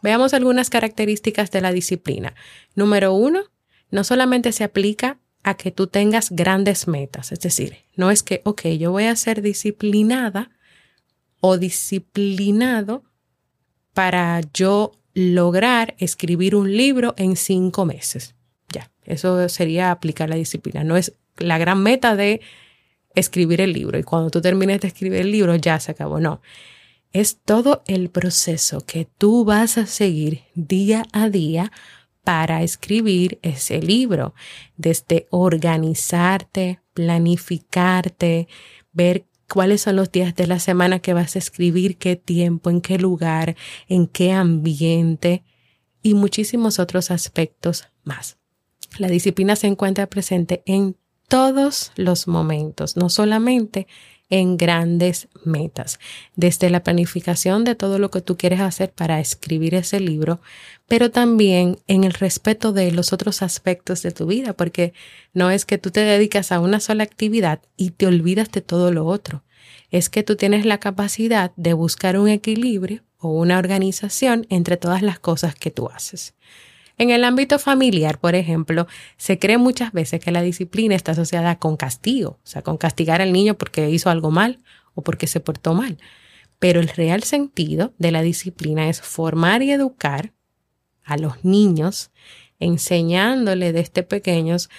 Veamos 0.03 0.33
algunas 0.33 0.69
características 0.69 1.49
de 1.51 1.61
la 1.61 1.71
disciplina. 1.71 2.35
Número 2.75 3.13
uno, 3.13 3.43
no 3.89 4.03
solamente 4.03 4.51
se 4.51 4.65
aplica 4.65 5.17
a 5.43 5.55
que 5.55 5.71
tú 5.71 5.87
tengas 5.87 6.29
grandes 6.31 6.87
metas, 6.87 7.31
es 7.31 7.39
decir, 7.39 7.77
no 7.95 8.11
es 8.11 8.21
que, 8.21 8.41
ok, 8.43 8.67
yo 8.79 8.91
voy 8.91 9.05
a 9.05 9.15
ser 9.15 9.41
disciplinada 9.41 10.51
o 11.39 11.57
disciplinado 11.57 13.03
para 13.93 14.41
yo 14.53 14.91
lograr 15.13 15.95
escribir 15.99 16.53
un 16.55 16.75
libro 16.75 17.15
en 17.17 17.37
cinco 17.37 17.85
meses. 17.85 18.35
Eso 19.07 19.49
sería 19.49 19.91
aplicar 19.91 20.29
la 20.29 20.35
disciplina. 20.35 20.83
No 20.83 20.97
es 20.97 21.13
la 21.37 21.57
gran 21.57 21.81
meta 21.81 22.15
de 22.15 22.41
escribir 23.15 23.61
el 23.61 23.73
libro 23.73 23.97
y 23.97 24.03
cuando 24.03 24.29
tú 24.29 24.41
termines 24.41 24.81
de 24.81 24.89
escribir 24.89 25.21
el 25.21 25.31
libro 25.31 25.55
ya 25.55 25.79
se 25.79 25.91
acabó. 25.91 26.19
No, 26.19 26.41
es 27.13 27.39
todo 27.43 27.83
el 27.87 28.09
proceso 28.09 28.85
que 28.85 29.07
tú 29.17 29.45
vas 29.45 29.77
a 29.77 29.85
seguir 29.85 30.43
día 30.53 31.05
a 31.13 31.29
día 31.29 31.71
para 32.23 32.61
escribir 32.61 33.39
ese 33.41 33.81
libro, 33.81 34.35
desde 34.75 35.27
organizarte, 35.29 36.81
planificarte, 36.93 38.49
ver 38.91 39.25
cuáles 39.47 39.81
son 39.81 39.95
los 39.95 40.11
días 40.11 40.35
de 40.35 40.45
la 40.45 40.59
semana 40.59 40.99
que 40.99 41.13
vas 41.13 41.35
a 41.35 41.39
escribir, 41.39 41.97
qué 41.97 42.17
tiempo, 42.17 42.69
en 42.69 42.81
qué 42.81 42.97
lugar, 42.97 43.55
en 43.87 44.07
qué 44.07 44.33
ambiente 44.33 45.43
y 46.01 46.13
muchísimos 46.13 46.79
otros 46.79 47.11
aspectos 47.11 47.87
más. 48.03 48.36
La 48.99 49.07
disciplina 49.07 49.55
se 49.55 49.67
encuentra 49.67 50.07
presente 50.07 50.63
en 50.65 50.95
todos 51.27 51.91
los 51.95 52.27
momentos, 52.27 52.95
no 52.95 53.09
solamente 53.09 53.87
en 54.29 54.57
grandes 54.57 55.29
metas, 55.45 55.99
desde 56.35 56.69
la 56.69 56.83
planificación 56.83 57.63
de 57.63 57.75
todo 57.75 57.97
lo 57.97 58.11
que 58.11 58.21
tú 58.21 58.35
quieres 58.35 58.59
hacer 58.59 58.91
para 58.91 59.19
escribir 59.19 59.73
ese 59.75 59.99
libro, 59.99 60.41
pero 60.87 61.11
también 61.11 61.79
en 61.87 62.03
el 62.03 62.13
respeto 62.13 62.73
de 62.73 62.91
los 62.91 63.13
otros 63.13 63.41
aspectos 63.41 64.01
de 64.01 64.11
tu 64.11 64.25
vida, 64.25 64.53
porque 64.53 64.93
no 65.33 65.49
es 65.49 65.65
que 65.65 65.77
tú 65.77 65.91
te 65.91 66.01
dedicas 66.01 66.51
a 66.51 66.59
una 66.59 66.79
sola 66.79 67.03
actividad 67.03 67.61
y 67.77 67.91
te 67.91 68.07
olvidas 68.07 68.51
de 68.51 68.61
todo 68.61 68.91
lo 68.91 69.05
otro, 69.05 69.43
es 69.91 70.09
que 70.09 70.23
tú 70.23 70.35
tienes 70.35 70.65
la 70.65 70.79
capacidad 70.79 71.53
de 71.55 71.73
buscar 71.73 72.19
un 72.19 72.27
equilibrio 72.27 73.03
o 73.17 73.29
una 73.29 73.57
organización 73.57 74.45
entre 74.49 74.75
todas 74.75 75.01
las 75.01 75.19
cosas 75.19 75.55
que 75.55 75.71
tú 75.71 75.89
haces. 75.89 76.35
En 76.97 77.11
el 77.11 77.23
ámbito 77.23 77.59
familiar, 77.59 78.19
por 78.19 78.33
ejemplo, 78.33 78.87
se 79.17 79.37
cree 79.37 79.59
muchas 79.59 79.93
veces 79.93 80.19
que 80.19 80.31
la 80.31 80.41
disciplina 80.41 80.95
está 80.95 81.11
asociada 81.11 81.59
con 81.59 81.77
castigo, 81.77 82.39
o 82.43 82.47
sea, 82.47 82.63
con 82.63 82.77
castigar 82.77 83.21
al 83.21 83.31
niño 83.31 83.53
porque 83.55 83.89
hizo 83.89 84.09
algo 84.09 84.31
mal 84.31 84.59
o 84.95 85.03
porque 85.03 85.27
se 85.27 85.39
portó 85.39 85.75
mal. 85.75 85.99
Pero 86.57 86.79
el 86.79 86.87
real 86.87 87.21
sentido 87.21 87.93
de 87.99 88.11
la 88.11 88.23
disciplina 88.23 88.89
es 88.89 89.01
formar 89.01 89.61
y 89.61 89.71
educar 89.71 90.33
a 91.03 91.17
los 91.17 91.45
niños, 91.45 92.09
enseñándole 92.59 93.73
desde 93.73 94.01
pequeños 94.01 94.69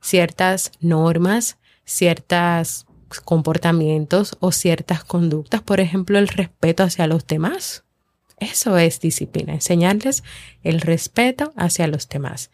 ciertas 0.00 0.72
normas, 0.80 1.58
ciertos 1.84 2.86
comportamientos 3.24 4.36
o 4.40 4.50
ciertas 4.50 5.04
conductas, 5.04 5.62
por 5.62 5.80
ejemplo, 5.80 6.18
el 6.18 6.28
respeto 6.28 6.82
hacia 6.82 7.06
los 7.06 7.26
demás. 7.26 7.85
Eso 8.38 8.76
es 8.76 9.00
disciplina, 9.00 9.54
enseñarles 9.54 10.22
el 10.62 10.80
respeto 10.80 11.52
hacia 11.56 11.86
los 11.86 12.08
demás. 12.08 12.50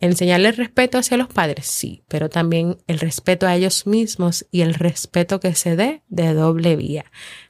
Enseñarles 0.00 0.56
respeto 0.56 0.98
hacia 0.98 1.16
los 1.16 1.28
padres, 1.28 1.66
sí, 1.66 2.04
pero 2.06 2.28
también 2.28 2.78
el 2.86 3.00
respeto 3.00 3.46
a 3.46 3.56
ellos 3.56 3.86
mismos 3.86 4.46
y 4.52 4.60
el 4.60 4.74
respeto 4.74 5.40
que 5.40 5.54
se 5.54 5.74
dé 5.74 6.02
de 6.08 6.34
doble 6.34 6.76
vía, 6.76 7.06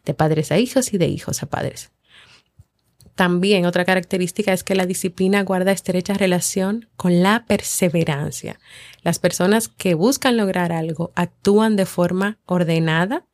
de 0.07 0.15
padres 0.15 0.50
a 0.50 0.59
hijos 0.59 0.95
y 0.95 0.99
de 0.99 1.09
hijos 1.09 1.43
a 1.43 1.47
padres. 1.47 1.91
También 3.19 3.67
otra 3.67 3.85
característica 3.85 4.53
es 4.53 4.62
que 4.62 4.77
la 4.77 4.87
disciplina 4.87 5.43
guarda 5.43 5.73
estrecha 5.73 6.15
relación 6.15 6.88
con 6.97 7.21
la 7.21 7.47
perseverancia. 7.47 8.61
Las 9.03 9.19
personas 9.19 9.67
que 9.67 9.95
buscan 9.95 10.37
lograr 10.37 10.71
algo 10.71 11.11
actúan 11.17 11.75
de 11.75 11.85
forma 11.85 12.38
ordenada, 12.47 13.27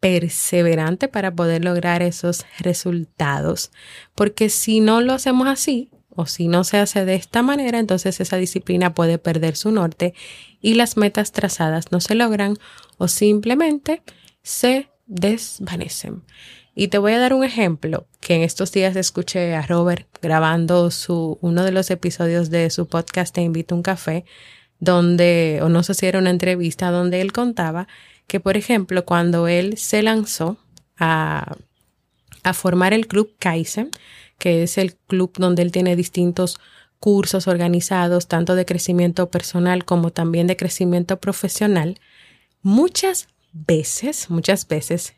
perseverante 0.00 1.08
para 1.08 1.34
poder 1.34 1.64
lograr 1.64 2.02
esos 2.02 2.46
resultados. 2.58 3.70
Porque 4.14 4.48
si 4.48 4.80
no 4.80 5.00
lo 5.00 5.12
hacemos 5.12 5.48
así, 5.48 5.90
o 6.10 6.26
si 6.26 6.48
no 6.48 6.64
se 6.64 6.78
hace 6.78 7.04
de 7.04 7.14
esta 7.14 7.42
manera, 7.42 7.78
entonces 7.78 8.20
esa 8.20 8.36
disciplina 8.36 8.92
puede 8.92 9.18
perder 9.18 9.54
su 9.54 9.70
norte 9.70 10.14
y 10.60 10.74
las 10.74 10.96
metas 10.96 11.30
trazadas 11.30 11.92
no 11.92 12.00
se 12.00 12.16
logran 12.16 12.56
o 12.96 13.06
simplemente 13.06 14.02
se 14.42 14.88
desvanecen. 15.06 16.24
Y 16.74 16.88
te 16.88 16.98
voy 16.98 17.12
a 17.12 17.20
dar 17.20 17.34
un 17.34 17.44
ejemplo 17.44 18.08
que 18.20 18.34
en 18.34 18.42
estos 18.42 18.72
días 18.72 18.96
escuché 18.96 19.54
a 19.54 19.62
Robert 19.62 20.08
grabando 20.20 20.90
su, 20.90 21.38
uno 21.40 21.62
de 21.62 21.70
los 21.70 21.88
episodios 21.90 22.50
de 22.50 22.70
su 22.70 22.88
podcast 22.88 23.34
Te 23.34 23.42
invito 23.42 23.74
a 23.74 23.78
un 23.78 23.82
café, 23.82 24.24
donde, 24.80 25.60
o 25.62 25.68
no 25.68 25.82
sé 25.82 25.94
si 25.94 26.06
era 26.06 26.18
una 26.18 26.30
entrevista, 26.30 26.90
donde 26.90 27.20
él 27.20 27.32
contaba 27.32 27.86
que, 28.28 28.38
por 28.38 28.56
ejemplo, 28.56 29.04
cuando 29.04 29.48
él 29.48 29.76
se 29.78 30.02
lanzó 30.04 30.58
a, 30.96 31.56
a 32.44 32.52
formar 32.54 32.92
el 32.92 33.08
club 33.08 33.34
Kaizen, 33.40 33.90
que 34.38 34.62
es 34.62 34.78
el 34.78 34.94
club 34.94 35.32
donde 35.36 35.62
él 35.62 35.72
tiene 35.72 35.96
distintos 35.96 36.60
cursos 37.00 37.48
organizados, 37.48 38.28
tanto 38.28 38.54
de 38.54 38.66
crecimiento 38.66 39.30
personal 39.30 39.84
como 39.84 40.10
también 40.10 40.46
de 40.46 40.56
crecimiento 40.56 41.18
profesional, 41.18 41.98
muchas 42.62 43.28
veces, 43.52 44.30
muchas 44.30 44.68
veces 44.68 45.17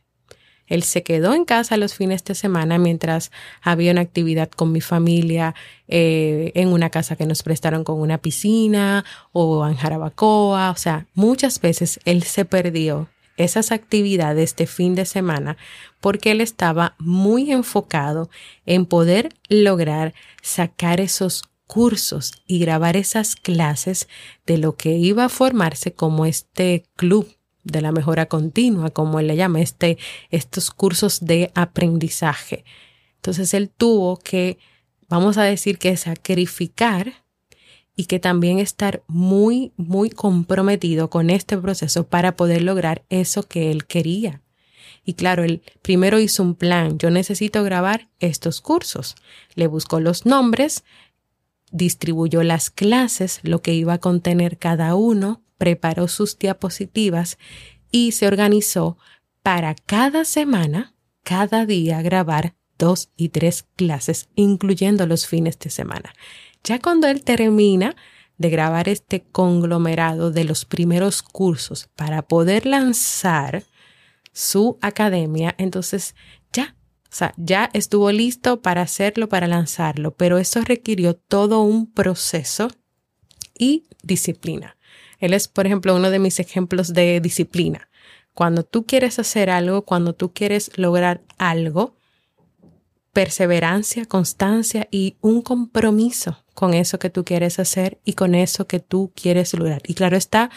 él 0.71 0.85
se 0.85 1.03
quedó 1.03 1.35
en 1.35 1.45
casa 1.45 1.77
los 1.77 1.95
fines 1.95 2.25
de 2.25 2.35
semana 2.35 2.79
mientras 2.79 3.31
había 3.61 3.93
una 3.93 4.01
actividad 4.01 4.49
con 4.49 4.73
mi 4.73 4.81
familia 4.81 5.55
eh, 5.89 6.53
en 6.55 6.69
una 6.69 6.89
casa 6.89 7.17
que 7.17 7.27
nos 7.27 7.43
prestaron 7.43 7.85
con 7.85 8.01
una 8.01 8.19
piscina 8.19 9.05
o 9.33 9.67
en 9.67 9.75
Jarabacoa. 9.75 10.71
O 10.71 10.77
sea, 10.77 11.07
muchas 11.13 11.61
veces 11.61 12.01
él 12.05 12.23
se 12.23 12.45
perdió 12.45 13.09
esas 13.37 13.73
actividades 13.73 14.55
de 14.55 14.67
fin 14.67 14.95
de 14.95 15.07
semana 15.07 15.57
porque 16.01 16.31
él 16.31 16.41
estaba 16.41 16.95
muy 16.99 17.51
enfocado 17.51 18.31
en 18.65 18.87
poder 18.87 19.31
lograr 19.49 20.15
sacar 20.41 21.01
esos 21.01 21.43
cursos 21.67 22.43
y 22.47 22.61
grabar 22.61 22.97
esas 22.97 23.35
clases 23.35 24.09
de 24.47 24.59
lo 24.59 24.77
que 24.77 24.93
iba 24.97 25.25
a 25.25 25.29
formarse 25.29 25.93
como 25.93 26.27
este 26.27 26.85
club 26.97 27.29
de 27.65 27.81
la 27.81 27.93
mejora 27.93 28.27
continua, 28.27 28.91
como 28.91 29.21
él 29.21 29.27
le 29.27 29.37
llama, 29.37 29.61
este, 29.61 29.99
estos 30.31 30.71
cursos 30.71 31.21
de 31.25 31.51
aprendizaje. 31.55 32.65
Entonces 33.17 33.53
él 33.55 33.71
tuvo 33.71 34.19
que, 34.19 34.59
vamos 35.09 35.37
a 35.37 35.43
decir 35.43 35.79
que 35.79 35.97
sacrificar 35.97 37.25
y 37.97 38.07
que 38.07 38.19
también 38.19 38.59
estar 38.59 39.03
muy, 39.09 39.73
muy 39.77 40.09
comprometido 40.09 41.11
con 41.11 41.29
este 41.29 41.59
proceso 41.59 42.07
para 42.07 42.35
poder 42.35 42.63
lograr 42.63 43.05
eso 43.11 43.43
que 43.43 43.71
él 43.71 43.85
quería. 43.85 44.41
Y 45.05 45.15
claro, 45.15 45.45
él 45.45 45.63
primero 45.83 46.19
hizo 46.19 46.43
un 46.43 46.55
plan, 46.55 46.99
yo 46.99 47.11
necesito 47.11 47.63
grabar 47.63 48.09
estos 48.19 48.61
cursos. 48.61 49.17
Le 49.55 49.67
buscó 49.67 50.01
los 50.01 50.25
nombres, 50.25 50.85
distribuyó 51.73 52.43
las 52.43 52.71
clases, 52.71 53.41
lo 53.43 53.61
que 53.61 53.75
iba 53.75 53.95
a 53.95 53.99
contener 53.99 54.57
cada 54.59 54.95
uno, 54.95 55.43
preparó 55.61 56.09
sus 56.09 56.39
diapositivas 56.39 57.37
y 57.91 58.13
se 58.13 58.27
organizó 58.27 58.97
para 59.43 59.75
cada 59.75 60.25
semana, 60.25 60.95
cada 61.23 61.67
día 61.67 62.01
grabar 62.01 62.55
dos 62.79 63.11
y 63.15 63.29
tres 63.29 63.67
clases, 63.77 64.31
incluyendo 64.35 65.07
los 65.07 65.27
fines 65.27 65.59
de 65.59 65.69
semana. 65.69 66.15
Ya 66.65 66.79
cuando 66.79 67.09
él 67.09 67.23
termina 67.25 67.95
de 68.39 68.49
grabar 68.49 68.89
este 68.89 69.21
conglomerado 69.21 70.31
de 70.31 70.45
los 70.45 70.65
primeros 70.65 71.23
cursos 71.23 71.91
para 71.95 72.23
poder 72.23 72.65
lanzar 72.65 73.65
su 74.33 74.79
academia, 74.81 75.55
entonces 75.59 76.15
ya, 76.55 76.75
o 77.05 77.15
sea, 77.15 77.35
ya 77.37 77.69
estuvo 77.75 78.11
listo 78.13 78.63
para 78.63 78.81
hacerlo, 78.81 79.29
para 79.29 79.47
lanzarlo, 79.47 80.15
pero 80.15 80.39
eso 80.39 80.63
requirió 80.63 81.17
todo 81.17 81.61
un 81.61 81.93
proceso 81.93 82.71
y 83.59 83.85
disciplina. 84.03 84.79
Él 85.21 85.35
es, 85.35 85.47
por 85.47 85.67
ejemplo, 85.67 85.95
uno 85.95 86.11
de 86.11 86.19
mis 86.19 86.41
ejemplos 86.41 86.93
de 86.93 87.21
disciplina. 87.21 87.89
Cuando 88.35 88.65
tú 88.65 88.87
quieres 88.87 89.19
hacer 89.19 89.51
algo, 89.51 89.83
cuando 89.83 90.15
tú 90.15 90.33
quieres 90.33 90.71
lograr 90.77 91.23
algo, 91.39 91.95
perseverancia, 93.13 94.07
constancia 94.07 94.89
y 94.91 95.17
un 95.21 95.43
compromiso 95.43 96.45
con 96.55 96.75
eso 96.75 96.99
que 96.99 97.11
tú 97.11 97.25
quieres 97.25 97.59
hacer 97.59 98.01
y 98.05 98.15
con 98.15 98.35
eso 98.35 98.67
que 98.67 98.81
tú 98.81 99.13
quieres 99.15 99.53
lograr. 99.55 99.83
Y 99.87 99.95
claro 99.95 100.17
está, 100.17 100.51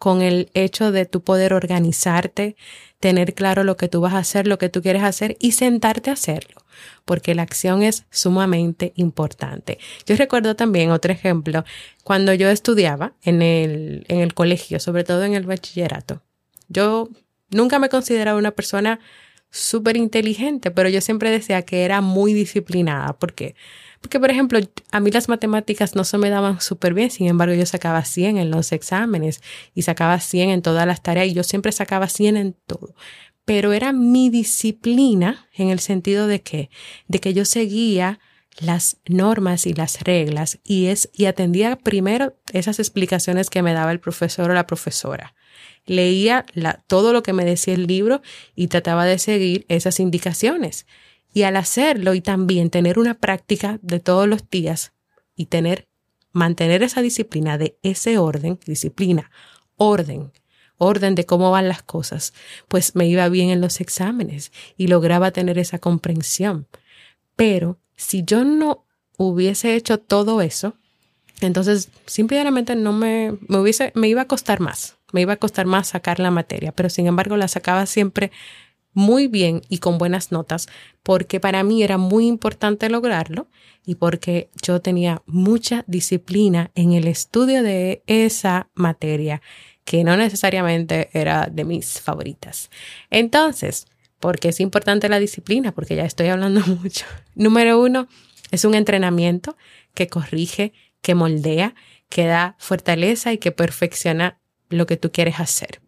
con 0.00 0.22
el 0.22 0.50
hecho 0.54 0.92
de 0.92 1.04
tu 1.04 1.20
poder 1.20 1.52
organizarte, 1.52 2.56
tener 3.00 3.34
claro 3.34 3.64
lo 3.64 3.76
que 3.76 3.86
tú 3.86 4.00
vas 4.00 4.14
a 4.14 4.18
hacer, 4.20 4.46
lo 4.46 4.56
que 4.56 4.70
tú 4.70 4.80
quieres 4.80 5.02
hacer 5.02 5.36
y 5.38 5.52
sentarte 5.52 6.08
a 6.08 6.14
hacerlo, 6.14 6.62
porque 7.04 7.34
la 7.34 7.42
acción 7.42 7.82
es 7.82 8.06
sumamente 8.10 8.94
importante. 8.96 9.78
Yo 10.06 10.16
recuerdo 10.16 10.56
también 10.56 10.90
otro 10.90 11.12
ejemplo, 11.12 11.66
cuando 12.02 12.32
yo 12.32 12.48
estudiaba 12.48 13.12
en 13.22 13.42
el, 13.42 14.06
en 14.08 14.20
el 14.20 14.32
colegio, 14.32 14.80
sobre 14.80 15.04
todo 15.04 15.22
en 15.24 15.34
el 15.34 15.44
bachillerato, 15.44 16.22
yo 16.68 17.10
nunca 17.50 17.78
me 17.78 17.90
consideraba 17.90 18.38
una 18.38 18.52
persona 18.52 19.00
súper 19.50 19.96
inteligente, 19.96 20.70
pero 20.70 20.88
yo 20.88 21.00
siempre 21.00 21.30
decía 21.30 21.62
que 21.62 21.84
era 21.84 22.00
muy 22.00 22.32
disciplinada. 22.34 23.18
¿Por 23.18 23.34
qué? 23.34 23.54
Porque, 24.00 24.18
por 24.18 24.30
ejemplo, 24.30 24.58
a 24.92 25.00
mí 25.00 25.10
las 25.10 25.28
matemáticas 25.28 25.94
no 25.94 26.04
se 26.04 26.18
me 26.18 26.30
daban 26.30 26.60
súper 26.60 26.94
bien, 26.94 27.10
sin 27.10 27.26
embargo, 27.26 27.54
yo 27.54 27.66
sacaba 27.66 28.04
100 28.04 28.38
en 28.38 28.50
los 28.50 28.72
exámenes 28.72 29.42
y 29.74 29.82
sacaba 29.82 30.20
100 30.20 30.50
en 30.50 30.62
todas 30.62 30.86
las 30.86 31.02
tareas 31.02 31.26
y 31.26 31.34
yo 31.34 31.42
siempre 31.42 31.72
sacaba 31.72 32.08
100 32.08 32.36
en 32.36 32.56
todo. 32.66 32.94
Pero 33.44 33.72
era 33.72 33.92
mi 33.92 34.30
disciplina 34.30 35.48
en 35.54 35.70
el 35.70 35.80
sentido 35.80 36.26
de 36.26 36.40
que, 36.40 36.70
de 37.08 37.18
que 37.18 37.34
yo 37.34 37.44
seguía 37.44 38.20
las 38.58 38.98
normas 39.06 39.66
y 39.66 39.74
las 39.74 40.00
reglas 40.02 40.58
y 40.64 40.86
es 40.86 41.08
y 41.12 41.26
atendía 41.26 41.76
primero 41.76 42.36
esas 42.52 42.78
explicaciones 42.78 43.48
que 43.48 43.62
me 43.62 43.72
daba 43.72 43.92
el 43.92 44.00
profesor 44.00 44.50
o 44.50 44.54
la 44.54 44.66
profesora. 44.66 45.34
Leía 45.90 46.46
todo 46.86 47.12
lo 47.12 47.24
que 47.24 47.32
me 47.32 47.44
decía 47.44 47.74
el 47.74 47.88
libro 47.88 48.22
y 48.54 48.68
trataba 48.68 49.06
de 49.06 49.18
seguir 49.18 49.66
esas 49.66 49.98
indicaciones. 49.98 50.86
Y 51.34 51.42
al 51.42 51.56
hacerlo 51.56 52.14
y 52.14 52.20
también 52.20 52.70
tener 52.70 52.96
una 52.96 53.14
práctica 53.14 53.80
de 53.82 53.98
todos 53.98 54.28
los 54.28 54.48
días 54.48 54.92
y 55.34 55.46
tener 55.46 55.88
mantener 56.30 56.84
esa 56.84 57.02
disciplina 57.02 57.58
de 57.58 57.76
ese 57.82 58.18
orden, 58.18 58.60
disciplina, 58.64 59.32
orden, 59.74 60.30
orden 60.78 61.16
de 61.16 61.26
cómo 61.26 61.50
van 61.50 61.66
las 61.66 61.82
cosas, 61.82 62.34
pues 62.68 62.94
me 62.94 63.08
iba 63.08 63.28
bien 63.28 63.50
en 63.50 63.60
los 63.60 63.80
exámenes 63.80 64.52
y 64.76 64.86
lograba 64.86 65.32
tener 65.32 65.58
esa 65.58 65.80
comprensión. 65.80 66.68
Pero 67.34 67.80
si 67.96 68.22
yo 68.24 68.44
no 68.44 68.86
hubiese 69.18 69.74
hecho 69.74 69.98
todo 69.98 70.40
eso, 70.40 70.76
entonces 71.40 71.88
simplemente 72.06 72.76
no 72.76 72.92
me, 72.92 73.36
me 73.48 73.58
hubiese, 73.58 73.90
me 73.96 74.06
iba 74.06 74.22
a 74.22 74.28
costar 74.28 74.60
más, 74.60 74.96
me 75.12 75.20
iba 75.20 75.34
a 75.34 75.36
costar 75.36 75.66
más 75.66 75.88
sacar 75.88 76.18
la 76.18 76.30
materia, 76.30 76.72
pero 76.72 76.88
sin 76.88 77.06
embargo 77.06 77.36
la 77.36 77.48
sacaba 77.48 77.86
siempre 77.86 78.30
muy 78.92 79.28
bien 79.28 79.62
y 79.68 79.78
con 79.78 79.98
buenas 79.98 80.32
notas, 80.32 80.68
porque 81.02 81.40
para 81.40 81.62
mí 81.62 81.82
era 81.82 81.98
muy 81.98 82.26
importante 82.26 82.88
lograrlo 82.90 83.48
y 83.84 83.96
porque 83.96 84.50
yo 84.62 84.80
tenía 84.80 85.22
mucha 85.26 85.84
disciplina 85.86 86.70
en 86.74 86.92
el 86.92 87.06
estudio 87.06 87.62
de 87.62 88.02
esa 88.06 88.68
materia 88.74 89.42
que 89.84 90.04
no 90.04 90.16
necesariamente 90.16 91.08
era 91.12 91.48
de 91.50 91.64
mis 91.64 92.00
favoritas. 92.00 92.70
Entonces, 93.10 93.86
¿por 94.18 94.38
qué 94.38 94.48
es 94.48 94.60
importante 94.60 95.08
la 95.08 95.18
disciplina? 95.18 95.72
Porque 95.72 95.96
ya 95.96 96.04
estoy 96.04 96.28
hablando 96.28 96.60
mucho. 96.82 97.06
Número 97.34 97.80
uno, 97.80 98.08
es 98.50 98.64
un 98.64 98.74
entrenamiento 98.74 99.56
que 99.94 100.08
corrige, 100.08 100.72
que 101.00 101.14
moldea, 101.14 101.74
que 102.08 102.26
da 102.26 102.56
fortaleza 102.58 103.32
y 103.32 103.38
que 103.38 103.52
perfecciona 103.52 104.39
lo 104.70 104.86
que 104.86 104.96
tú 104.96 105.12
quieres 105.12 105.40
hacer. 105.40 105.80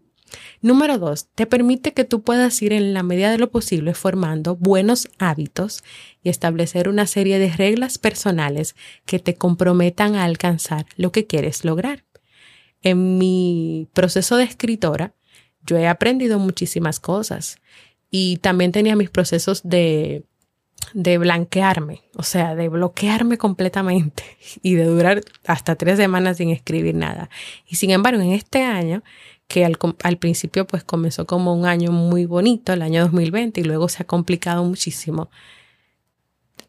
Número 0.61 0.99
dos, 0.99 1.29
te 1.35 1.47
permite 1.47 1.93
que 1.93 2.05
tú 2.05 2.23
puedas 2.23 2.61
ir 2.63 2.73
en 2.73 2.95
la 2.95 3.03
medida 3.03 3.31
de 3.31 3.39
lo 3.39 3.51
posible 3.51 3.95
formando 3.95 4.57
buenos 4.57 5.09
hábitos 5.19 5.83
y 6.23 6.29
establecer 6.29 6.89
una 6.89 7.07
serie 7.07 7.39
de 7.39 7.51
reglas 7.51 7.99
personales 7.99 8.75
que 9.05 9.19
te 9.19 9.35
comprometan 9.35 10.15
a 10.15 10.25
alcanzar 10.25 10.87
lo 10.97 11.13
que 11.13 11.27
quieres 11.27 11.65
lograr 11.65 12.05
en 12.83 13.19
mi 13.19 13.89
proceso 13.93 14.37
de 14.37 14.45
escritora, 14.45 15.15
yo 15.65 15.77
he 15.77 15.87
aprendido 15.87 16.39
muchísimas 16.39 17.01
cosas 17.01 17.59
y 18.11 18.39
también 18.39 18.73
tenía 18.73 18.97
mis 18.97 19.11
procesos 19.11 19.63
de, 19.65 20.25
de 20.95 21.19
blanquearme, 21.19 22.03
o 22.17 22.23
sea, 22.23 22.55
de 22.55 22.69
bloquearme 22.69 23.39
completamente 23.39 24.25
y 24.63 24.75
de 24.75 24.85
durar 24.85 25.23
hasta 25.47 25.77
tres 25.77 25.97
semanas 25.99 26.37
sin 26.37 26.51
escribir 26.51 26.95
nada. 26.95 27.31
Y 27.67 27.77
sin 27.77 27.91
embargo, 27.91 28.21
en 28.23 28.33
este 28.33 28.63
año, 28.63 29.03
que 29.49 29.65
al, 29.65 30.17
principio 30.17 30.67
pues 30.67 30.83
comenzó 30.83 31.27
como 31.27 31.55
un 31.55 31.67
año 31.67 31.93
muy 31.93 32.25
bonito, 32.25 32.73
el 32.73 32.83
año 32.83 33.03
2020, 33.03 33.61
y 33.61 33.65
luego 33.65 33.89
se 33.89 34.03
ha 34.03 34.07
complicado 34.07 34.65
muchísimo, 34.65 35.29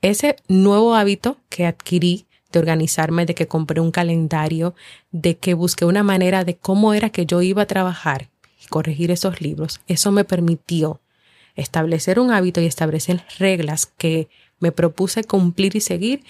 ese 0.01 0.35
nuevo 0.49 0.95
hábito 0.95 1.37
que 1.47 1.65
adquirí 1.65 2.25
de 2.51 2.59
organizarme, 2.59 3.25
de 3.25 3.35
que 3.35 3.47
compré 3.47 3.79
un 3.79 3.91
calendario, 3.91 4.75
de 5.11 5.37
que 5.37 5.53
busqué 5.53 5.85
una 5.85 6.03
manera 6.03 6.43
de 6.43 6.57
cómo 6.57 6.93
era 6.93 7.09
que 7.09 7.25
yo 7.25 7.41
iba 7.41 7.61
a 7.61 7.67
trabajar 7.67 8.29
y 8.61 8.67
corregir 8.67 9.11
esos 9.11 9.39
libros. 9.39 9.79
Eso 9.87 10.11
me 10.11 10.25
permitió 10.25 10.99
establecer 11.55 12.19
un 12.19 12.31
hábito 12.31 12.61
y 12.61 12.65
establecer 12.65 13.23
reglas 13.37 13.85
que 13.85 14.27
me 14.59 14.71
propuse 14.71 15.23
cumplir 15.23 15.75
y 15.75 15.81
seguir 15.81 16.23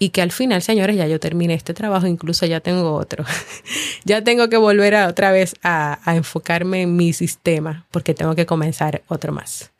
y 0.00 0.10
que 0.10 0.22
al 0.22 0.30
final, 0.30 0.62
señores, 0.62 0.96
ya 0.96 1.08
yo 1.08 1.18
terminé 1.18 1.54
este 1.54 1.74
trabajo, 1.74 2.06
incluso 2.06 2.46
ya 2.46 2.60
tengo 2.60 2.94
otro. 2.94 3.24
ya 4.04 4.22
tengo 4.22 4.48
que 4.48 4.56
volver 4.56 4.94
a, 4.94 5.08
otra 5.08 5.32
vez 5.32 5.56
a, 5.64 5.98
a, 6.08 6.14
enfocarme 6.14 6.82
en 6.82 6.94
mi 6.94 7.12
sistema 7.12 7.84
porque 7.90 8.14
tengo 8.14 8.36
que 8.36 8.46
comenzar 8.46 9.02
otro 9.08 9.32
más. 9.32 9.72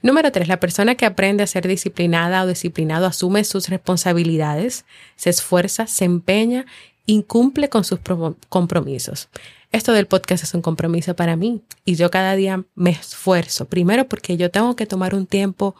Número 0.00 0.30
tres, 0.30 0.46
la 0.46 0.60
persona 0.60 0.94
que 0.94 1.06
aprende 1.06 1.42
a 1.42 1.48
ser 1.48 1.66
disciplinada 1.66 2.44
o 2.44 2.46
disciplinado 2.46 3.06
asume 3.06 3.42
sus 3.42 3.68
responsabilidades, 3.68 4.84
se 5.16 5.30
esfuerza, 5.30 5.88
se 5.88 6.04
empeña, 6.04 6.66
incumple 7.06 7.68
con 7.68 7.82
sus 7.82 7.98
compromisos. 8.48 9.28
Esto 9.74 9.92
del 9.92 10.06
podcast 10.06 10.44
es 10.44 10.54
un 10.54 10.62
compromiso 10.62 11.16
para 11.16 11.34
mí 11.34 11.60
y 11.84 11.96
yo 11.96 12.08
cada 12.08 12.36
día 12.36 12.62
me 12.76 12.90
esfuerzo. 12.90 13.64
Primero 13.64 14.08
porque 14.08 14.36
yo 14.36 14.48
tengo 14.48 14.76
que 14.76 14.86
tomar 14.86 15.16
un 15.16 15.26
tiempo 15.26 15.74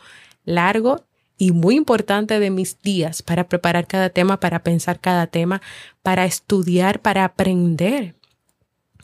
largo 0.44 1.04
y 1.38 1.52
muy 1.52 1.76
importante 1.76 2.40
de 2.40 2.50
mis 2.50 2.82
días 2.82 3.22
para 3.22 3.46
preparar 3.46 3.86
cada 3.86 4.10
tema, 4.10 4.40
para 4.40 4.64
pensar 4.64 4.98
cada 4.98 5.28
tema, 5.28 5.62
para 6.02 6.24
estudiar, 6.24 7.02
para 7.02 7.22
aprender. 7.22 8.16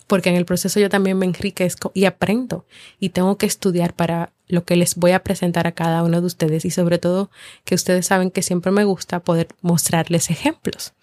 Porque 0.09 0.31
en 0.31 0.35
el 0.35 0.45
proceso 0.45 0.81
yo 0.81 0.89
también 0.89 1.17
me 1.17 1.27
enriquezco 1.27 1.93
y 1.95 2.07
aprendo 2.07 2.67
y 2.99 3.11
tengo 3.11 3.39
que 3.39 3.47
estudiar 3.47 3.95
para 3.95 4.33
lo 4.49 4.65
que 4.65 4.75
les 4.75 4.97
voy 4.97 5.13
a 5.13 5.23
presentar 5.23 5.69
a 5.69 5.73
cada 5.73 6.03
uno 6.03 6.21
de 6.21 6.27
ustedes 6.27 6.65
y 6.65 6.73
sobre 6.73 6.99
todo 6.99 7.31
que 7.65 7.77
ustedes 7.77 8.07
saben 8.07 8.33
que 8.33 8.43
siempre 8.43 8.73
me 8.73 8.83
gusta 8.83 9.21
poder 9.21 9.47
mostrarles 9.61 10.31
ejemplos 10.31 10.95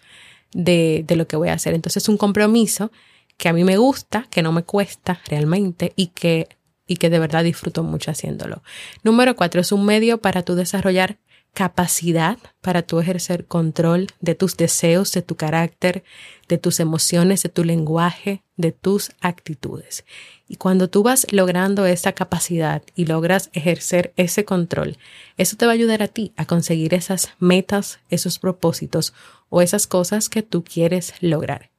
de, 0.51 1.05
de 1.07 1.15
lo 1.15 1.25
que 1.25 1.37
voy 1.37 1.47
a 1.47 1.53
hacer. 1.53 1.73
Entonces 1.73 2.03
es 2.03 2.09
un 2.09 2.17
compromiso 2.17 2.91
que 3.37 3.49
a 3.49 3.53
mí 3.53 3.63
me 3.63 3.77
gusta, 3.77 4.27
que 4.29 4.41
no 4.41 4.51
me 4.51 4.63
cuesta 4.63 5.21
realmente 5.27 5.93
y 5.95 6.07
que 6.07 6.49
y 6.89 6.95
que 6.95 7.09
de 7.09 7.19
verdad 7.19 7.43
disfruto 7.43 7.83
mucho 7.83 8.11
haciéndolo. 8.11 8.63
Número 9.03 9.35
cuatro, 9.35 9.59
es 9.59 9.73
un 9.73 9.85
medio 9.85 10.19
para 10.19 10.43
tú 10.43 10.55
desarrollar 10.55 11.17
capacidad 11.57 12.37
para 12.61 12.83
tú 12.83 12.99
ejercer 12.99 13.45
control 13.45 14.05
de 14.21 14.35
tus 14.35 14.57
deseos, 14.57 15.11
de 15.13 15.23
tu 15.23 15.35
carácter, 15.35 16.03
de 16.47 16.59
tus 16.59 16.79
emociones, 16.79 17.41
de 17.41 17.49
tu 17.49 17.63
lenguaje, 17.63 18.43
de 18.57 18.71
tus 18.71 19.09
actitudes. 19.21 20.05
Y 20.47 20.57
cuando 20.57 20.87
tú 20.87 21.01
vas 21.01 21.25
logrando 21.31 21.87
esa 21.87 22.11
capacidad 22.11 22.83
y 22.95 23.07
logras 23.07 23.49
ejercer 23.53 24.13
ese 24.17 24.45
control, 24.45 24.99
eso 25.37 25.57
te 25.57 25.65
va 25.65 25.71
a 25.71 25.73
ayudar 25.73 26.03
a 26.03 26.07
ti 26.07 26.31
a 26.37 26.45
conseguir 26.45 26.93
esas 26.93 27.31
metas, 27.39 28.01
esos 28.11 28.37
propósitos 28.37 29.15
o 29.49 29.63
esas 29.63 29.87
cosas 29.87 30.29
que 30.29 30.43
tú 30.43 30.63
quieres 30.63 31.15
lograr. 31.21 31.71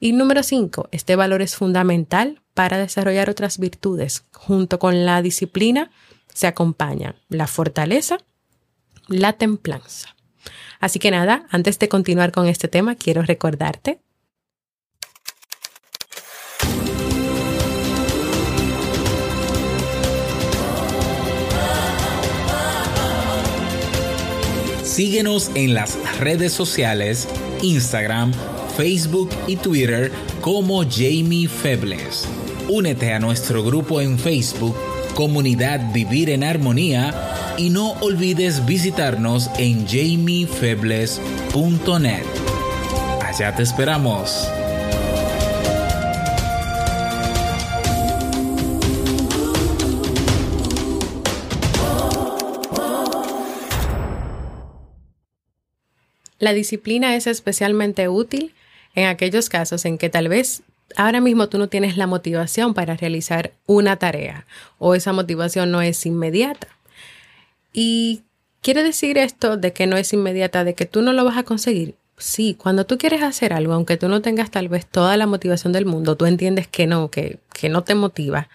Y 0.00 0.12
número 0.12 0.42
cinco, 0.42 0.88
este 0.92 1.16
valor 1.16 1.42
es 1.42 1.56
fundamental 1.56 2.40
para 2.54 2.78
desarrollar 2.78 3.30
otras 3.30 3.58
virtudes. 3.58 4.24
Junto 4.32 4.78
con 4.78 5.04
la 5.04 5.22
disciplina 5.22 5.90
se 6.32 6.46
acompaña 6.46 7.16
la 7.28 7.46
fortaleza, 7.46 8.18
la 9.08 9.32
templanza. 9.32 10.14
Así 10.78 10.98
que 11.00 11.10
nada, 11.10 11.46
antes 11.50 11.78
de 11.78 11.88
continuar 11.88 12.30
con 12.30 12.46
este 12.46 12.68
tema, 12.68 12.94
quiero 12.94 13.22
recordarte 13.22 14.00
Síguenos 24.98 25.52
en 25.54 25.74
las 25.74 26.18
redes 26.18 26.52
sociales, 26.52 27.28
Instagram, 27.62 28.32
Facebook 28.78 29.28
y 29.48 29.56
Twitter 29.56 30.12
como 30.40 30.84
Jamie 30.88 31.48
Febles. 31.48 32.28
Únete 32.68 33.12
a 33.12 33.18
nuestro 33.18 33.64
grupo 33.64 34.00
en 34.00 34.20
Facebook, 34.20 34.76
Comunidad 35.16 35.92
Vivir 35.92 36.30
en 36.30 36.44
Armonía, 36.44 37.56
y 37.58 37.70
no 37.70 37.94
olvides 37.94 38.64
visitarnos 38.66 39.50
en 39.58 39.84
jamiefebles.net. 39.84 42.22
Allá 43.20 43.56
te 43.56 43.64
esperamos. 43.64 44.48
La 56.38 56.52
disciplina 56.52 57.16
es 57.16 57.26
especialmente 57.26 58.08
útil 58.08 58.54
en 58.98 59.06
aquellos 59.06 59.48
casos 59.48 59.84
en 59.84 59.96
que 59.96 60.10
tal 60.10 60.28
vez 60.28 60.62
ahora 60.96 61.20
mismo 61.20 61.48
tú 61.48 61.58
no 61.58 61.68
tienes 61.68 61.96
la 61.96 62.06
motivación 62.06 62.74
para 62.74 62.96
realizar 62.96 63.52
una 63.66 63.96
tarea 63.96 64.44
o 64.78 64.94
esa 64.94 65.12
motivación 65.12 65.70
no 65.70 65.82
es 65.82 66.04
inmediata. 66.04 66.68
Y 67.72 68.22
quiere 68.60 68.82
decir 68.82 69.16
esto 69.18 69.56
de 69.56 69.72
que 69.72 69.86
no 69.86 69.96
es 69.96 70.12
inmediata, 70.12 70.64
de 70.64 70.74
que 70.74 70.86
tú 70.86 71.00
no 71.02 71.12
lo 71.12 71.24
vas 71.24 71.36
a 71.36 71.44
conseguir. 71.44 71.94
Sí, 72.16 72.56
cuando 72.58 72.86
tú 72.86 72.98
quieres 72.98 73.22
hacer 73.22 73.52
algo, 73.52 73.72
aunque 73.74 73.96
tú 73.96 74.08
no 74.08 74.20
tengas 74.20 74.50
tal 74.50 74.68
vez 74.68 74.84
toda 74.84 75.16
la 75.16 75.28
motivación 75.28 75.72
del 75.72 75.86
mundo, 75.86 76.16
tú 76.16 76.26
entiendes 76.26 76.66
que 76.66 76.88
no, 76.88 77.10
que, 77.10 77.38
que 77.52 77.68
no 77.68 77.84
te 77.84 77.94
motiva. 77.94 78.48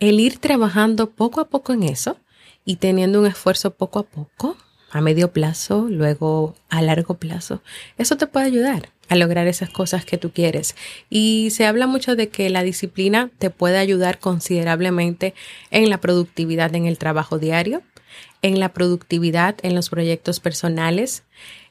El 0.00 0.18
ir 0.18 0.38
trabajando 0.38 1.10
poco 1.10 1.40
a 1.40 1.48
poco 1.48 1.72
en 1.72 1.84
eso 1.84 2.16
y 2.64 2.76
teniendo 2.76 3.20
un 3.20 3.26
esfuerzo 3.26 3.70
poco 3.72 4.00
a 4.00 4.02
poco, 4.02 4.56
a 4.90 5.00
medio 5.00 5.32
plazo, 5.32 5.86
luego 5.88 6.54
a 6.68 6.82
largo 6.82 7.14
plazo, 7.14 7.62
eso 7.98 8.16
te 8.16 8.26
puede 8.26 8.46
ayudar 8.46 8.90
a 9.08 9.16
lograr 9.16 9.46
esas 9.46 9.70
cosas 9.70 10.04
que 10.04 10.18
tú 10.18 10.32
quieres. 10.32 10.74
Y 11.08 11.50
se 11.50 11.66
habla 11.66 11.86
mucho 11.86 12.16
de 12.16 12.28
que 12.28 12.50
la 12.50 12.62
disciplina 12.62 13.30
te 13.38 13.50
puede 13.50 13.78
ayudar 13.78 14.18
considerablemente 14.18 15.34
en 15.70 15.90
la 15.90 15.98
productividad 15.98 16.74
en 16.74 16.86
el 16.86 16.98
trabajo 16.98 17.38
diario, 17.38 17.82
en 18.42 18.60
la 18.60 18.72
productividad, 18.72 19.56
en 19.62 19.74
los 19.74 19.88
proyectos 19.88 20.40
personales, 20.40 21.24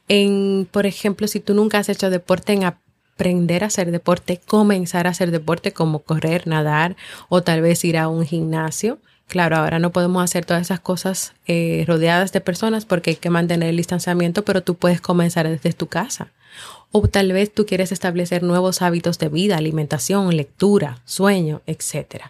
en, 0.08 0.68
por 0.72 0.86
ejemplo, 0.86 1.28
si 1.28 1.40
tú 1.40 1.54
nunca 1.54 1.80
has 1.80 1.90
hecho 1.90 2.10
deporte, 2.10 2.54
en 2.54 2.64
aprender 2.64 3.64
a 3.64 3.68
hacer 3.68 3.92
deporte, 3.92 4.40
comenzar 4.46 5.08
a 5.08 5.10
hacer 5.10 5.32
deporte 5.32 5.74
como 5.74 6.00
correr, 6.00 6.48
nadar 6.48 6.96
o 7.30 7.44
tal 7.44 7.62
vez 7.62 7.84
ir 7.84 7.98
a 7.98 8.08
un 8.08 8.26
gimnasio. 8.26 9.00
Claro, 9.28 9.58
ahora 9.58 9.78
no 9.80 9.92
podemos 9.92 10.24
hacer 10.24 10.46
todas 10.46 10.62
esas 10.62 10.80
cosas 10.80 11.34
eh, 11.48 11.84
rodeadas 11.86 12.32
de 12.32 12.40
personas 12.40 12.86
porque 12.86 13.12
hay 13.12 13.16
que 13.18 13.30
mantener 13.30 13.70
el 13.70 13.78
distanciamiento, 13.78 14.46
pero 14.46 14.64
tú 14.64 14.76
puedes 14.76 15.02
comenzar 15.02 15.48
desde 15.50 15.74
tu 15.74 15.88
casa. 15.88 16.32
O 16.92 17.08
tal 17.10 17.34
vez 17.34 17.54
tú 17.54 17.66
quieres 17.66 17.92
establecer 17.92 18.42
nuevos 18.42 18.82
hábitos 18.82 19.20
de 19.20 19.28
vida, 19.28 19.58
alimentación, 19.58 20.36
lectura, 20.36 21.02
sueño, 21.04 21.62
etc. 21.68 22.24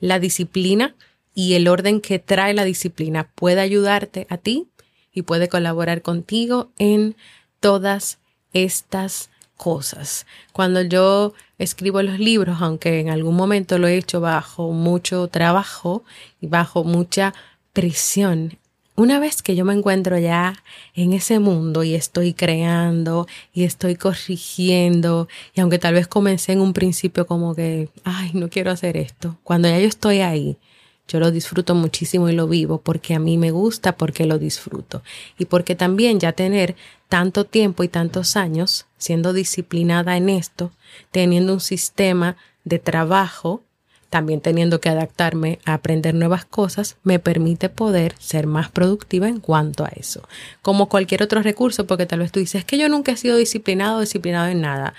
La 0.00 0.18
disciplina 0.18 0.94
y 1.34 1.54
el 1.54 1.66
orden 1.66 2.02
que 2.02 2.18
trae 2.18 2.52
la 2.52 2.64
disciplina 2.64 3.30
puede 3.34 3.62
ayudarte 3.62 4.26
a 4.28 4.36
ti 4.36 4.68
y 5.12 5.22
puede 5.22 5.48
colaborar 5.48 6.02
contigo 6.02 6.70
en 6.78 7.16
todas 7.58 8.18
estas 8.52 9.30
cosas. 9.56 10.26
Cuando 10.52 10.82
yo 10.82 11.32
escribo 11.64 12.02
los 12.02 12.18
libros, 12.18 12.58
aunque 12.60 13.00
en 13.00 13.10
algún 13.10 13.34
momento 13.34 13.78
lo 13.78 13.88
he 13.88 13.96
hecho 13.96 14.20
bajo 14.20 14.72
mucho 14.72 15.28
trabajo 15.28 16.04
y 16.40 16.46
bajo 16.46 16.84
mucha 16.84 17.34
presión, 17.72 18.58
una 18.96 19.18
vez 19.18 19.42
que 19.42 19.56
yo 19.56 19.64
me 19.64 19.74
encuentro 19.74 20.18
ya 20.18 20.62
en 20.94 21.12
ese 21.12 21.40
mundo 21.40 21.82
y 21.82 21.94
estoy 21.94 22.32
creando 22.32 23.26
y 23.52 23.64
estoy 23.64 23.96
corrigiendo, 23.96 25.26
y 25.52 25.60
aunque 25.60 25.80
tal 25.80 25.94
vez 25.94 26.06
comencé 26.06 26.52
en 26.52 26.60
un 26.60 26.72
principio 26.72 27.26
como 27.26 27.56
que, 27.56 27.88
ay, 28.04 28.30
no 28.34 28.48
quiero 28.48 28.70
hacer 28.70 28.96
esto, 28.96 29.36
cuando 29.42 29.68
ya 29.68 29.80
yo 29.80 29.88
estoy 29.88 30.20
ahí, 30.20 30.58
yo 31.06 31.20
lo 31.20 31.30
disfruto 31.30 31.74
muchísimo 31.74 32.28
y 32.28 32.32
lo 32.32 32.48
vivo 32.48 32.78
porque 32.78 33.14
a 33.14 33.18
mí 33.18 33.36
me 33.36 33.50
gusta, 33.50 33.96
porque 33.96 34.26
lo 34.26 34.38
disfruto. 34.38 35.02
Y 35.38 35.44
porque 35.44 35.74
también 35.74 36.18
ya 36.18 36.32
tener 36.32 36.76
tanto 37.08 37.44
tiempo 37.44 37.84
y 37.84 37.88
tantos 37.88 38.36
años 38.36 38.86
siendo 38.96 39.32
disciplinada 39.32 40.16
en 40.16 40.30
esto, 40.30 40.72
teniendo 41.10 41.52
un 41.52 41.60
sistema 41.60 42.36
de 42.64 42.78
trabajo, 42.78 43.62
también 44.08 44.40
teniendo 44.40 44.80
que 44.80 44.88
adaptarme 44.88 45.58
a 45.64 45.74
aprender 45.74 46.14
nuevas 46.14 46.44
cosas, 46.44 46.96
me 47.02 47.18
permite 47.18 47.68
poder 47.68 48.14
ser 48.18 48.46
más 48.46 48.70
productiva 48.70 49.28
en 49.28 49.40
cuanto 49.40 49.84
a 49.84 49.88
eso. 49.88 50.26
Como 50.62 50.88
cualquier 50.88 51.22
otro 51.22 51.42
recurso, 51.42 51.86
porque 51.86 52.06
tal 52.06 52.20
vez 52.20 52.32
tú 52.32 52.40
dices, 52.40 52.60
es 52.60 52.64
que 52.64 52.78
yo 52.78 52.88
nunca 52.88 53.12
he 53.12 53.16
sido 53.16 53.36
disciplinado 53.36 53.98
o 53.98 54.00
disciplinado 54.00 54.48
en 54.48 54.62
nada 54.62 54.94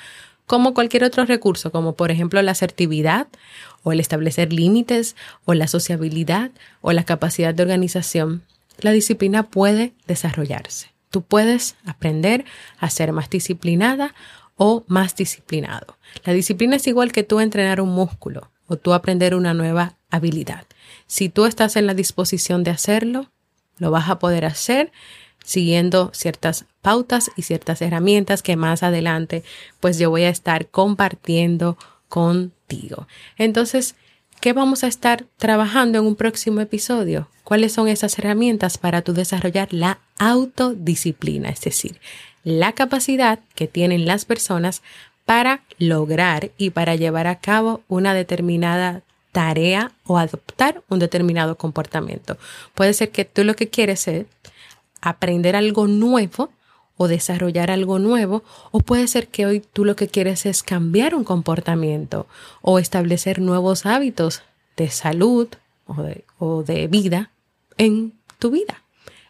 como 0.45 0.73
cualquier 0.73 1.03
otro 1.03 1.25
recurso, 1.25 1.71
como 1.71 1.95
por 1.95 2.11
ejemplo 2.11 2.41
la 2.41 2.51
asertividad 2.51 3.27
o 3.83 3.91
el 3.91 3.99
establecer 3.99 4.53
límites 4.53 5.15
o 5.45 5.53
la 5.53 5.67
sociabilidad 5.67 6.51
o 6.81 6.91
la 6.91 7.03
capacidad 7.03 7.53
de 7.53 7.63
organización, 7.63 8.43
la 8.79 8.91
disciplina 8.91 9.43
puede 9.43 9.93
desarrollarse. 10.07 10.93
Tú 11.09 11.21
puedes 11.21 11.75
aprender 11.85 12.45
a 12.77 12.89
ser 12.89 13.11
más 13.11 13.29
disciplinada 13.29 14.13
o 14.57 14.83
más 14.87 15.15
disciplinado. 15.15 15.97
La 16.23 16.33
disciplina 16.33 16.75
es 16.75 16.87
igual 16.87 17.11
que 17.11 17.23
tú 17.23 17.39
entrenar 17.39 17.81
un 17.81 17.89
músculo 17.89 18.51
o 18.67 18.77
tú 18.77 18.93
aprender 18.93 19.35
una 19.35 19.53
nueva 19.53 19.97
habilidad. 20.09 20.65
Si 21.07 21.29
tú 21.29 21.45
estás 21.45 21.75
en 21.75 21.87
la 21.87 21.93
disposición 21.93 22.63
de 22.63 22.71
hacerlo, 22.71 23.31
lo 23.77 23.91
vas 23.91 24.09
a 24.09 24.19
poder 24.19 24.45
hacer 24.45 24.91
siguiendo 25.45 26.11
ciertas 26.13 26.65
pautas 26.81 27.31
y 27.37 27.43
ciertas 27.43 27.81
herramientas 27.81 28.43
que 28.43 28.55
más 28.55 28.83
adelante 28.83 29.43
pues 29.79 29.97
yo 29.97 30.09
voy 30.09 30.23
a 30.23 30.29
estar 30.29 30.67
compartiendo 30.67 31.77
contigo. 32.09 33.07
Entonces, 33.37 33.95
¿qué 34.41 34.53
vamos 34.53 34.83
a 34.83 34.87
estar 34.87 35.25
trabajando 35.37 35.99
en 35.99 36.05
un 36.05 36.15
próximo 36.15 36.59
episodio? 36.61 37.29
¿Cuáles 37.43 37.73
son 37.73 37.87
esas 37.87 38.17
herramientas 38.17 38.77
para 38.77 39.01
tu 39.03 39.13
desarrollar 39.13 39.71
la 39.71 39.99
autodisciplina? 40.17 41.49
Es 41.49 41.61
decir, 41.61 41.99
la 42.43 42.73
capacidad 42.73 43.39
que 43.53 43.67
tienen 43.67 44.05
las 44.05 44.25
personas 44.25 44.81
para 45.25 45.63
lograr 45.77 46.51
y 46.57 46.71
para 46.71 46.95
llevar 46.95 47.27
a 47.27 47.39
cabo 47.39 47.81
una 47.87 48.13
determinada 48.13 49.01
tarea 49.31 49.91
o 50.05 50.17
adoptar 50.17 50.81
un 50.87 50.99
determinado 50.99 51.57
comportamiento. 51.57 52.37
Puede 52.73 52.93
ser 52.93 53.09
que 53.09 53.25
tú 53.25 53.43
lo 53.43 53.55
que 53.55 53.67
quieres 53.67 54.07
es 54.07 54.25
aprender 55.01 55.55
algo 55.55 55.87
nuevo 55.87 56.51
o 56.97 57.07
desarrollar 57.07 57.71
algo 57.71 57.99
nuevo, 57.99 58.43
o 58.71 58.79
puede 58.79 59.07
ser 59.07 59.27
que 59.27 59.45
hoy 59.45 59.59
tú 59.59 59.85
lo 59.85 59.95
que 59.95 60.07
quieres 60.07 60.45
es 60.45 60.63
cambiar 60.63 61.13
un 61.13 61.23
comportamiento 61.23 62.27
o 62.61 62.79
establecer 62.79 63.41
nuevos 63.41 63.85
hábitos 63.85 64.43
de 64.77 64.89
salud 64.89 65.49
o 66.39 66.63
de, 66.63 66.87
vida 66.87 67.31
en 67.77 68.13
tu 68.39 68.51
vida, 68.51 68.83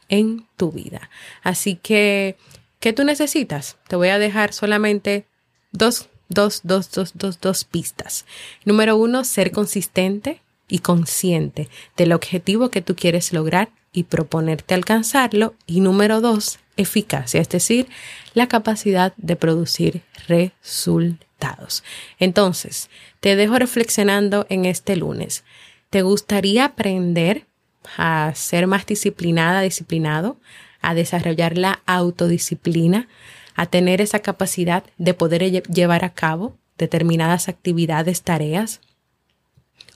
en 0.10 0.48
tu 0.58 0.72
vida. 0.72 1.10
Así 1.44 1.76
que, 1.76 2.38
¿qué 2.80 2.94
tú 2.94 3.04
necesitas? 3.04 3.78
Te 3.88 3.96
voy 3.96 4.10
a 4.10 4.20
dejar 4.20 4.54
solamente 4.54 5.26
dos, 5.72 6.08
dos, 6.30 6.62
dos, 6.64 6.92
dos, 6.92 7.14
dos, 7.16 7.42
dos 7.42 7.64
pistas. 7.64 8.26
Número 8.64 8.96
uno, 8.96 9.24
ser 9.24 9.52
consistente 9.52 10.42
y 10.68 10.80
consciente 10.80 11.70
del 11.98 12.14
objetivo 12.14 12.70
que 12.70 12.82
tú 12.82 12.96
quieres 12.96 13.34
lograr 13.34 13.70
y 13.96 14.04
proponerte 14.04 14.74
alcanzarlo. 14.74 15.56
Y 15.66 15.80
número 15.80 16.22
dos, 16.22 16.60
eficacia, 16.78 17.40
es 17.42 17.50
decir, 17.50 17.88
la 18.34 18.48
capacidad 18.48 19.14
de 19.16 19.36
producir 19.38 20.02
resultados. 20.28 21.84
Entonces, 22.20 22.90
te 23.22 23.36
dejo 23.36 23.58
reflexionando 23.58 24.46
en 24.50 24.66
este 24.66 24.98
lunes. 24.98 25.44
¿Te 25.90 26.02
gustaría 26.02 26.66
aprender 26.66 27.46
a 27.98 28.34
ser 28.36 28.68
más 28.68 28.86
disciplinada, 28.86 29.62
disciplinado, 29.62 30.38
a 30.82 30.94
desarrollar 30.94 31.58
la 31.58 31.82
autodisciplina, 31.86 33.08
a 33.56 33.66
tener 33.66 34.02
esa 34.02 34.20
capacidad 34.20 34.84
de 34.98 35.14
poder 35.14 35.64
llevar 35.64 36.04
a 36.04 36.14
cabo 36.14 36.58
determinadas 36.78 37.48
actividades, 37.48 38.22
tareas, 38.24 38.82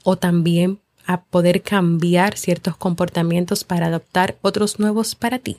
o 0.03 0.17
también 0.17 0.79
a 1.10 1.22
poder 1.24 1.63
cambiar 1.63 2.38
ciertos 2.38 2.78
comportamientos 2.78 3.63
para 3.63 3.88
adoptar 3.88 4.36
otros 4.43 4.78
nuevos 4.78 5.15
para 5.15 5.39
ti. 5.39 5.58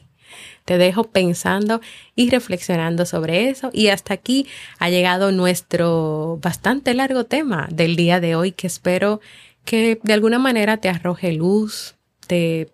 Te 0.64 0.78
dejo 0.78 1.10
pensando 1.10 1.80
y 2.14 2.30
reflexionando 2.30 3.04
sobre 3.04 3.48
eso 3.48 3.70
y 3.72 3.88
hasta 3.88 4.14
aquí 4.14 4.46
ha 4.78 4.90
llegado 4.90 5.32
nuestro 5.32 6.38
bastante 6.40 6.94
largo 6.94 7.24
tema 7.24 7.66
del 7.72 7.96
día 7.96 8.20
de 8.20 8.36
hoy 8.36 8.52
que 8.52 8.68
espero 8.68 9.20
que 9.64 9.98
de 10.00 10.12
alguna 10.12 10.38
manera 10.38 10.76
te 10.76 10.88
arroje 10.88 11.32
luz, 11.32 11.96
te 12.28 12.68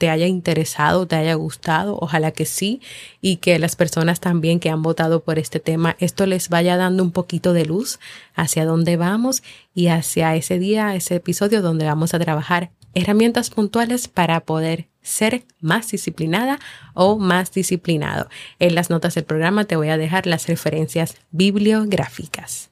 te 0.00 0.08
haya 0.08 0.26
interesado, 0.26 1.06
te 1.06 1.16
haya 1.16 1.34
gustado, 1.34 1.98
ojalá 2.00 2.30
que 2.30 2.46
sí, 2.46 2.80
y 3.20 3.36
que 3.36 3.58
las 3.58 3.76
personas 3.76 4.18
también 4.18 4.58
que 4.58 4.70
han 4.70 4.82
votado 4.82 5.22
por 5.22 5.38
este 5.38 5.60
tema, 5.60 5.94
esto 6.00 6.24
les 6.24 6.48
vaya 6.48 6.78
dando 6.78 7.02
un 7.02 7.10
poquito 7.10 7.52
de 7.52 7.66
luz 7.66 8.00
hacia 8.34 8.64
dónde 8.64 8.96
vamos 8.96 9.42
y 9.74 9.88
hacia 9.88 10.34
ese 10.36 10.58
día, 10.58 10.94
ese 10.94 11.16
episodio 11.16 11.60
donde 11.60 11.84
vamos 11.84 12.14
a 12.14 12.18
trabajar 12.18 12.70
herramientas 12.94 13.50
puntuales 13.50 14.08
para 14.08 14.40
poder 14.40 14.88
ser 15.02 15.44
más 15.60 15.90
disciplinada 15.90 16.58
o 16.94 17.18
más 17.18 17.52
disciplinado. 17.52 18.30
En 18.58 18.74
las 18.74 18.88
notas 18.88 19.16
del 19.16 19.24
programa 19.24 19.66
te 19.66 19.76
voy 19.76 19.90
a 19.90 19.98
dejar 19.98 20.26
las 20.26 20.46
referencias 20.46 21.18
bibliográficas. 21.30 22.69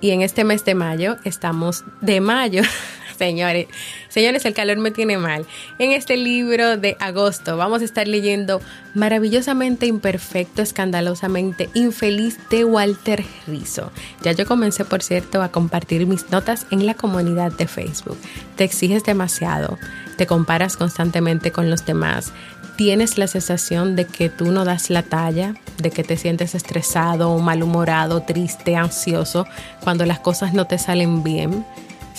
Y 0.00 0.10
en 0.10 0.22
este 0.22 0.44
mes 0.44 0.64
de 0.64 0.74
mayo, 0.74 1.16
estamos 1.24 1.84
de 2.00 2.20
mayo, 2.20 2.62
señores, 3.18 3.66
señores, 4.08 4.46
el 4.46 4.54
calor 4.54 4.78
me 4.78 4.90
tiene 4.90 5.18
mal. 5.18 5.44
En 5.78 5.92
este 5.92 6.16
libro 6.16 6.78
de 6.78 6.96
agosto 7.00 7.58
vamos 7.58 7.82
a 7.82 7.84
estar 7.84 8.08
leyendo 8.08 8.62
Maravillosamente 8.94 9.84
Imperfecto, 9.84 10.62
Escandalosamente 10.62 11.68
Infeliz 11.74 12.38
de 12.48 12.64
Walter 12.64 13.22
Rizzo. 13.46 13.92
Ya 14.22 14.32
yo 14.32 14.46
comencé, 14.46 14.86
por 14.86 15.02
cierto, 15.02 15.42
a 15.42 15.52
compartir 15.52 16.06
mis 16.06 16.30
notas 16.30 16.66
en 16.70 16.86
la 16.86 16.94
comunidad 16.94 17.52
de 17.52 17.66
Facebook. 17.66 18.16
Te 18.56 18.64
exiges 18.64 19.04
demasiado, 19.04 19.78
te 20.16 20.26
comparas 20.26 20.78
constantemente 20.78 21.52
con 21.52 21.68
los 21.68 21.84
demás, 21.84 22.32
tienes 22.76 23.18
la 23.18 23.26
sensación 23.26 23.96
de 23.96 24.06
que 24.06 24.28
tú 24.28 24.50
no 24.52 24.64
das 24.64 24.90
la 24.90 25.02
talla, 25.02 25.54
de 25.78 25.90
que 25.90 26.04
te 26.04 26.16
sientes 26.16 26.54
estresado, 26.54 27.38
malhumorado, 27.38 28.22
triste, 28.22 28.76
ansioso 28.76 29.46
cuando 29.82 30.06
las 30.06 30.18
cosas 30.20 30.54
no 30.54 30.66
te 30.66 30.78
salen 30.78 31.22
bien, 31.22 31.64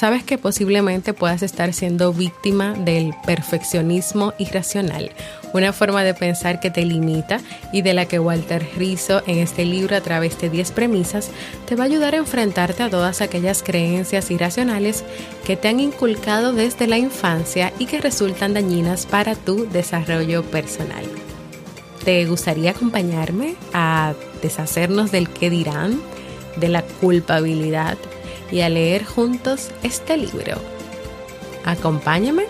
sabes 0.01 0.23
que 0.23 0.39
posiblemente 0.39 1.13
puedas 1.13 1.43
estar 1.43 1.73
siendo 1.73 2.11
víctima 2.11 2.73
del 2.73 3.13
perfeccionismo 3.23 4.33
irracional, 4.39 5.11
una 5.53 5.73
forma 5.73 6.03
de 6.03 6.15
pensar 6.15 6.59
que 6.59 6.71
te 6.71 6.83
limita 6.85 7.39
y 7.71 7.83
de 7.83 7.93
la 7.93 8.07
que 8.07 8.17
Walter 8.17 8.67
Rizzo 8.75 9.21
en 9.27 9.37
este 9.37 9.63
libro 9.63 9.95
a 9.95 10.01
través 10.01 10.39
de 10.41 10.49
10 10.49 10.71
premisas 10.71 11.29
te 11.67 11.75
va 11.75 11.83
a 11.83 11.85
ayudar 11.85 12.15
a 12.15 12.17
enfrentarte 12.17 12.81
a 12.81 12.89
todas 12.89 13.21
aquellas 13.21 13.61
creencias 13.61 14.31
irracionales 14.31 15.03
que 15.45 15.55
te 15.55 15.67
han 15.67 15.79
inculcado 15.79 16.51
desde 16.51 16.87
la 16.87 16.97
infancia 16.97 17.71
y 17.77 17.85
que 17.85 18.01
resultan 18.01 18.55
dañinas 18.55 19.05
para 19.05 19.35
tu 19.35 19.69
desarrollo 19.69 20.41
personal. 20.41 21.05
¿Te 22.03 22.25
gustaría 22.25 22.71
acompañarme 22.71 23.53
a 23.71 24.15
deshacernos 24.41 25.11
del 25.11 25.29
qué 25.29 25.51
dirán, 25.51 26.01
de 26.57 26.69
la 26.69 26.81
culpabilidad 26.81 27.99
y 28.51 28.61
a 28.61 28.69
leer 28.69 29.05
juntos 29.05 29.71
este 29.83 30.17
libro. 30.17 30.55
Acompáñame 31.65 32.45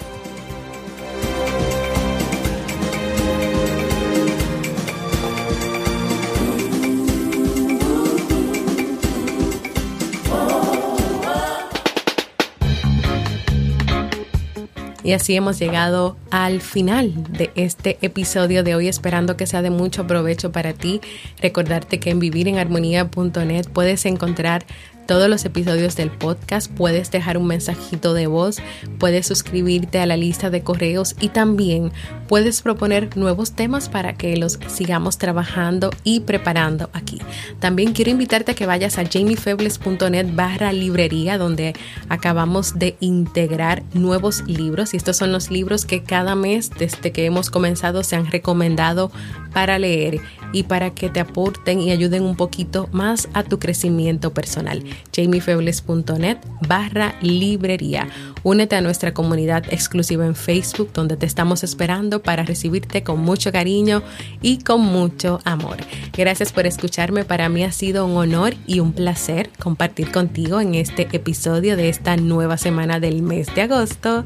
Y 15.03 15.13
así 15.13 15.35
hemos 15.35 15.57
llegado 15.57 16.15
al 16.29 16.61
final 16.61 17.11
de 17.33 17.51
este 17.55 17.97
episodio 18.01 18.63
de 18.63 18.75
hoy, 18.75 18.87
esperando 18.87 19.35
que 19.35 19.47
sea 19.47 19.61
de 19.63 19.71
mucho 19.71 20.05
provecho 20.05 20.51
para 20.51 20.73
ti. 20.73 21.01
Recordarte 21.41 21.99
que 21.99 22.11
en 22.11 22.19
vivirenharmonía.net 22.19 23.67
puedes 23.73 24.05
encontrar 24.05 24.63
todos 25.11 25.27
los 25.27 25.43
episodios 25.43 25.97
del 25.97 26.09
podcast, 26.09 26.71
puedes 26.71 27.11
dejar 27.11 27.37
un 27.37 27.45
mensajito 27.45 28.13
de 28.13 28.27
voz, 28.27 28.59
puedes 28.97 29.27
suscribirte 29.27 29.99
a 29.99 30.05
la 30.05 30.15
lista 30.15 30.49
de 30.49 30.63
correos 30.63 31.17
y 31.19 31.27
también 31.27 31.91
puedes 32.29 32.61
proponer 32.61 33.17
nuevos 33.17 33.51
temas 33.51 33.89
para 33.89 34.13
que 34.13 34.37
los 34.37 34.57
sigamos 34.67 35.17
trabajando 35.17 35.91
y 36.05 36.21
preparando 36.21 36.89
aquí. 36.93 37.19
También 37.59 37.91
quiero 37.91 38.09
invitarte 38.09 38.53
a 38.53 38.55
que 38.55 38.65
vayas 38.65 38.97
a 38.97 39.03
jamiefebles.net 39.05 40.27
barra 40.33 40.71
librería 40.71 41.37
donde 41.37 41.73
acabamos 42.07 42.79
de 42.79 42.95
integrar 43.01 43.83
nuevos 43.93 44.47
libros 44.47 44.93
y 44.93 44.97
estos 44.97 45.17
son 45.17 45.33
los 45.33 45.51
libros 45.51 45.83
que 45.85 46.03
cada 46.03 46.35
mes 46.35 46.69
desde 46.79 47.11
que 47.11 47.25
hemos 47.25 47.49
comenzado 47.49 48.05
se 48.05 48.15
han 48.15 48.31
recomendado 48.31 49.11
para 49.51 49.77
leer 49.77 50.21
y 50.53 50.63
para 50.63 50.91
que 50.91 51.09
te 51.09 51.19
aporten 51.19 51.79
y 51.79 51.91
ayuden 51.91 52.23
un 52.23 52.35
poquito 52.35 52.89
más 52.91 53.29
a 53.33 53.43
tu 53.43 53.59
crecimiento 53.59 54.33
personal. 54.33 54.83
jamiefebles.net 55.15 56.37
barra 56.67 57.15
librería. 57.21 58.07
Únete 58.43 58.75
a 58.75 58.81
nuestra 58.81 59.13
comunidad 59.13 59.63
exclusiva 59.71 60.25
en 60.25 60.35
Facebook 60.35 60.91
donde 60.93 61.17
te 61.17 61.25
estamos 61.25 61.63
esperando 61.63 62.23
para 62.23 62.43
recibirte 62.43 63.03
con 63.03 63.19
mucho 63.19 63.51
cariño 63.51 64.01
y 64.41 64.59
con 64.59 64.81
mucho 64.81 65.39
amor. 65.45 65.77
Gracias 66.13 66.51
por 66.51 66.65
escucharme. 66.65 67.23
Para 67.23 67.49
mí 67.49 67.63
ha 67.63 67.71
sido 67.71 68.05
un 68.05 68.17
honor 68.17 68.55
y 68.65 68.79
un 68.79 68.93
placer 68.93 69.49
compartir 69.59 70.11
contigo 70.11 70.59
en 70.59 70.75
este 70.75 71.07
episodio 71.11 71.77
de 71.77 71.89
esta 71.89 72.17
nueva 72.17 72.57
semana 72.57 72.99
del 72.99 73.21
mes 73.21 73.53
de 73.53 73.61
agosto. 73.63 74.25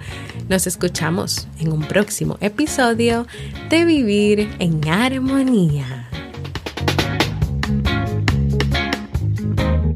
Nos 0.50 0.68
escuchamos 0.68 1.48
en 1.60 1.72
un 1.72 1.82
próximo 1.82 2.38
episodio 2.42 3.28
de 3.70 3.86
Vivir 3.86 4.50
en 4.60 4.88
Armonía. 4.88 6.10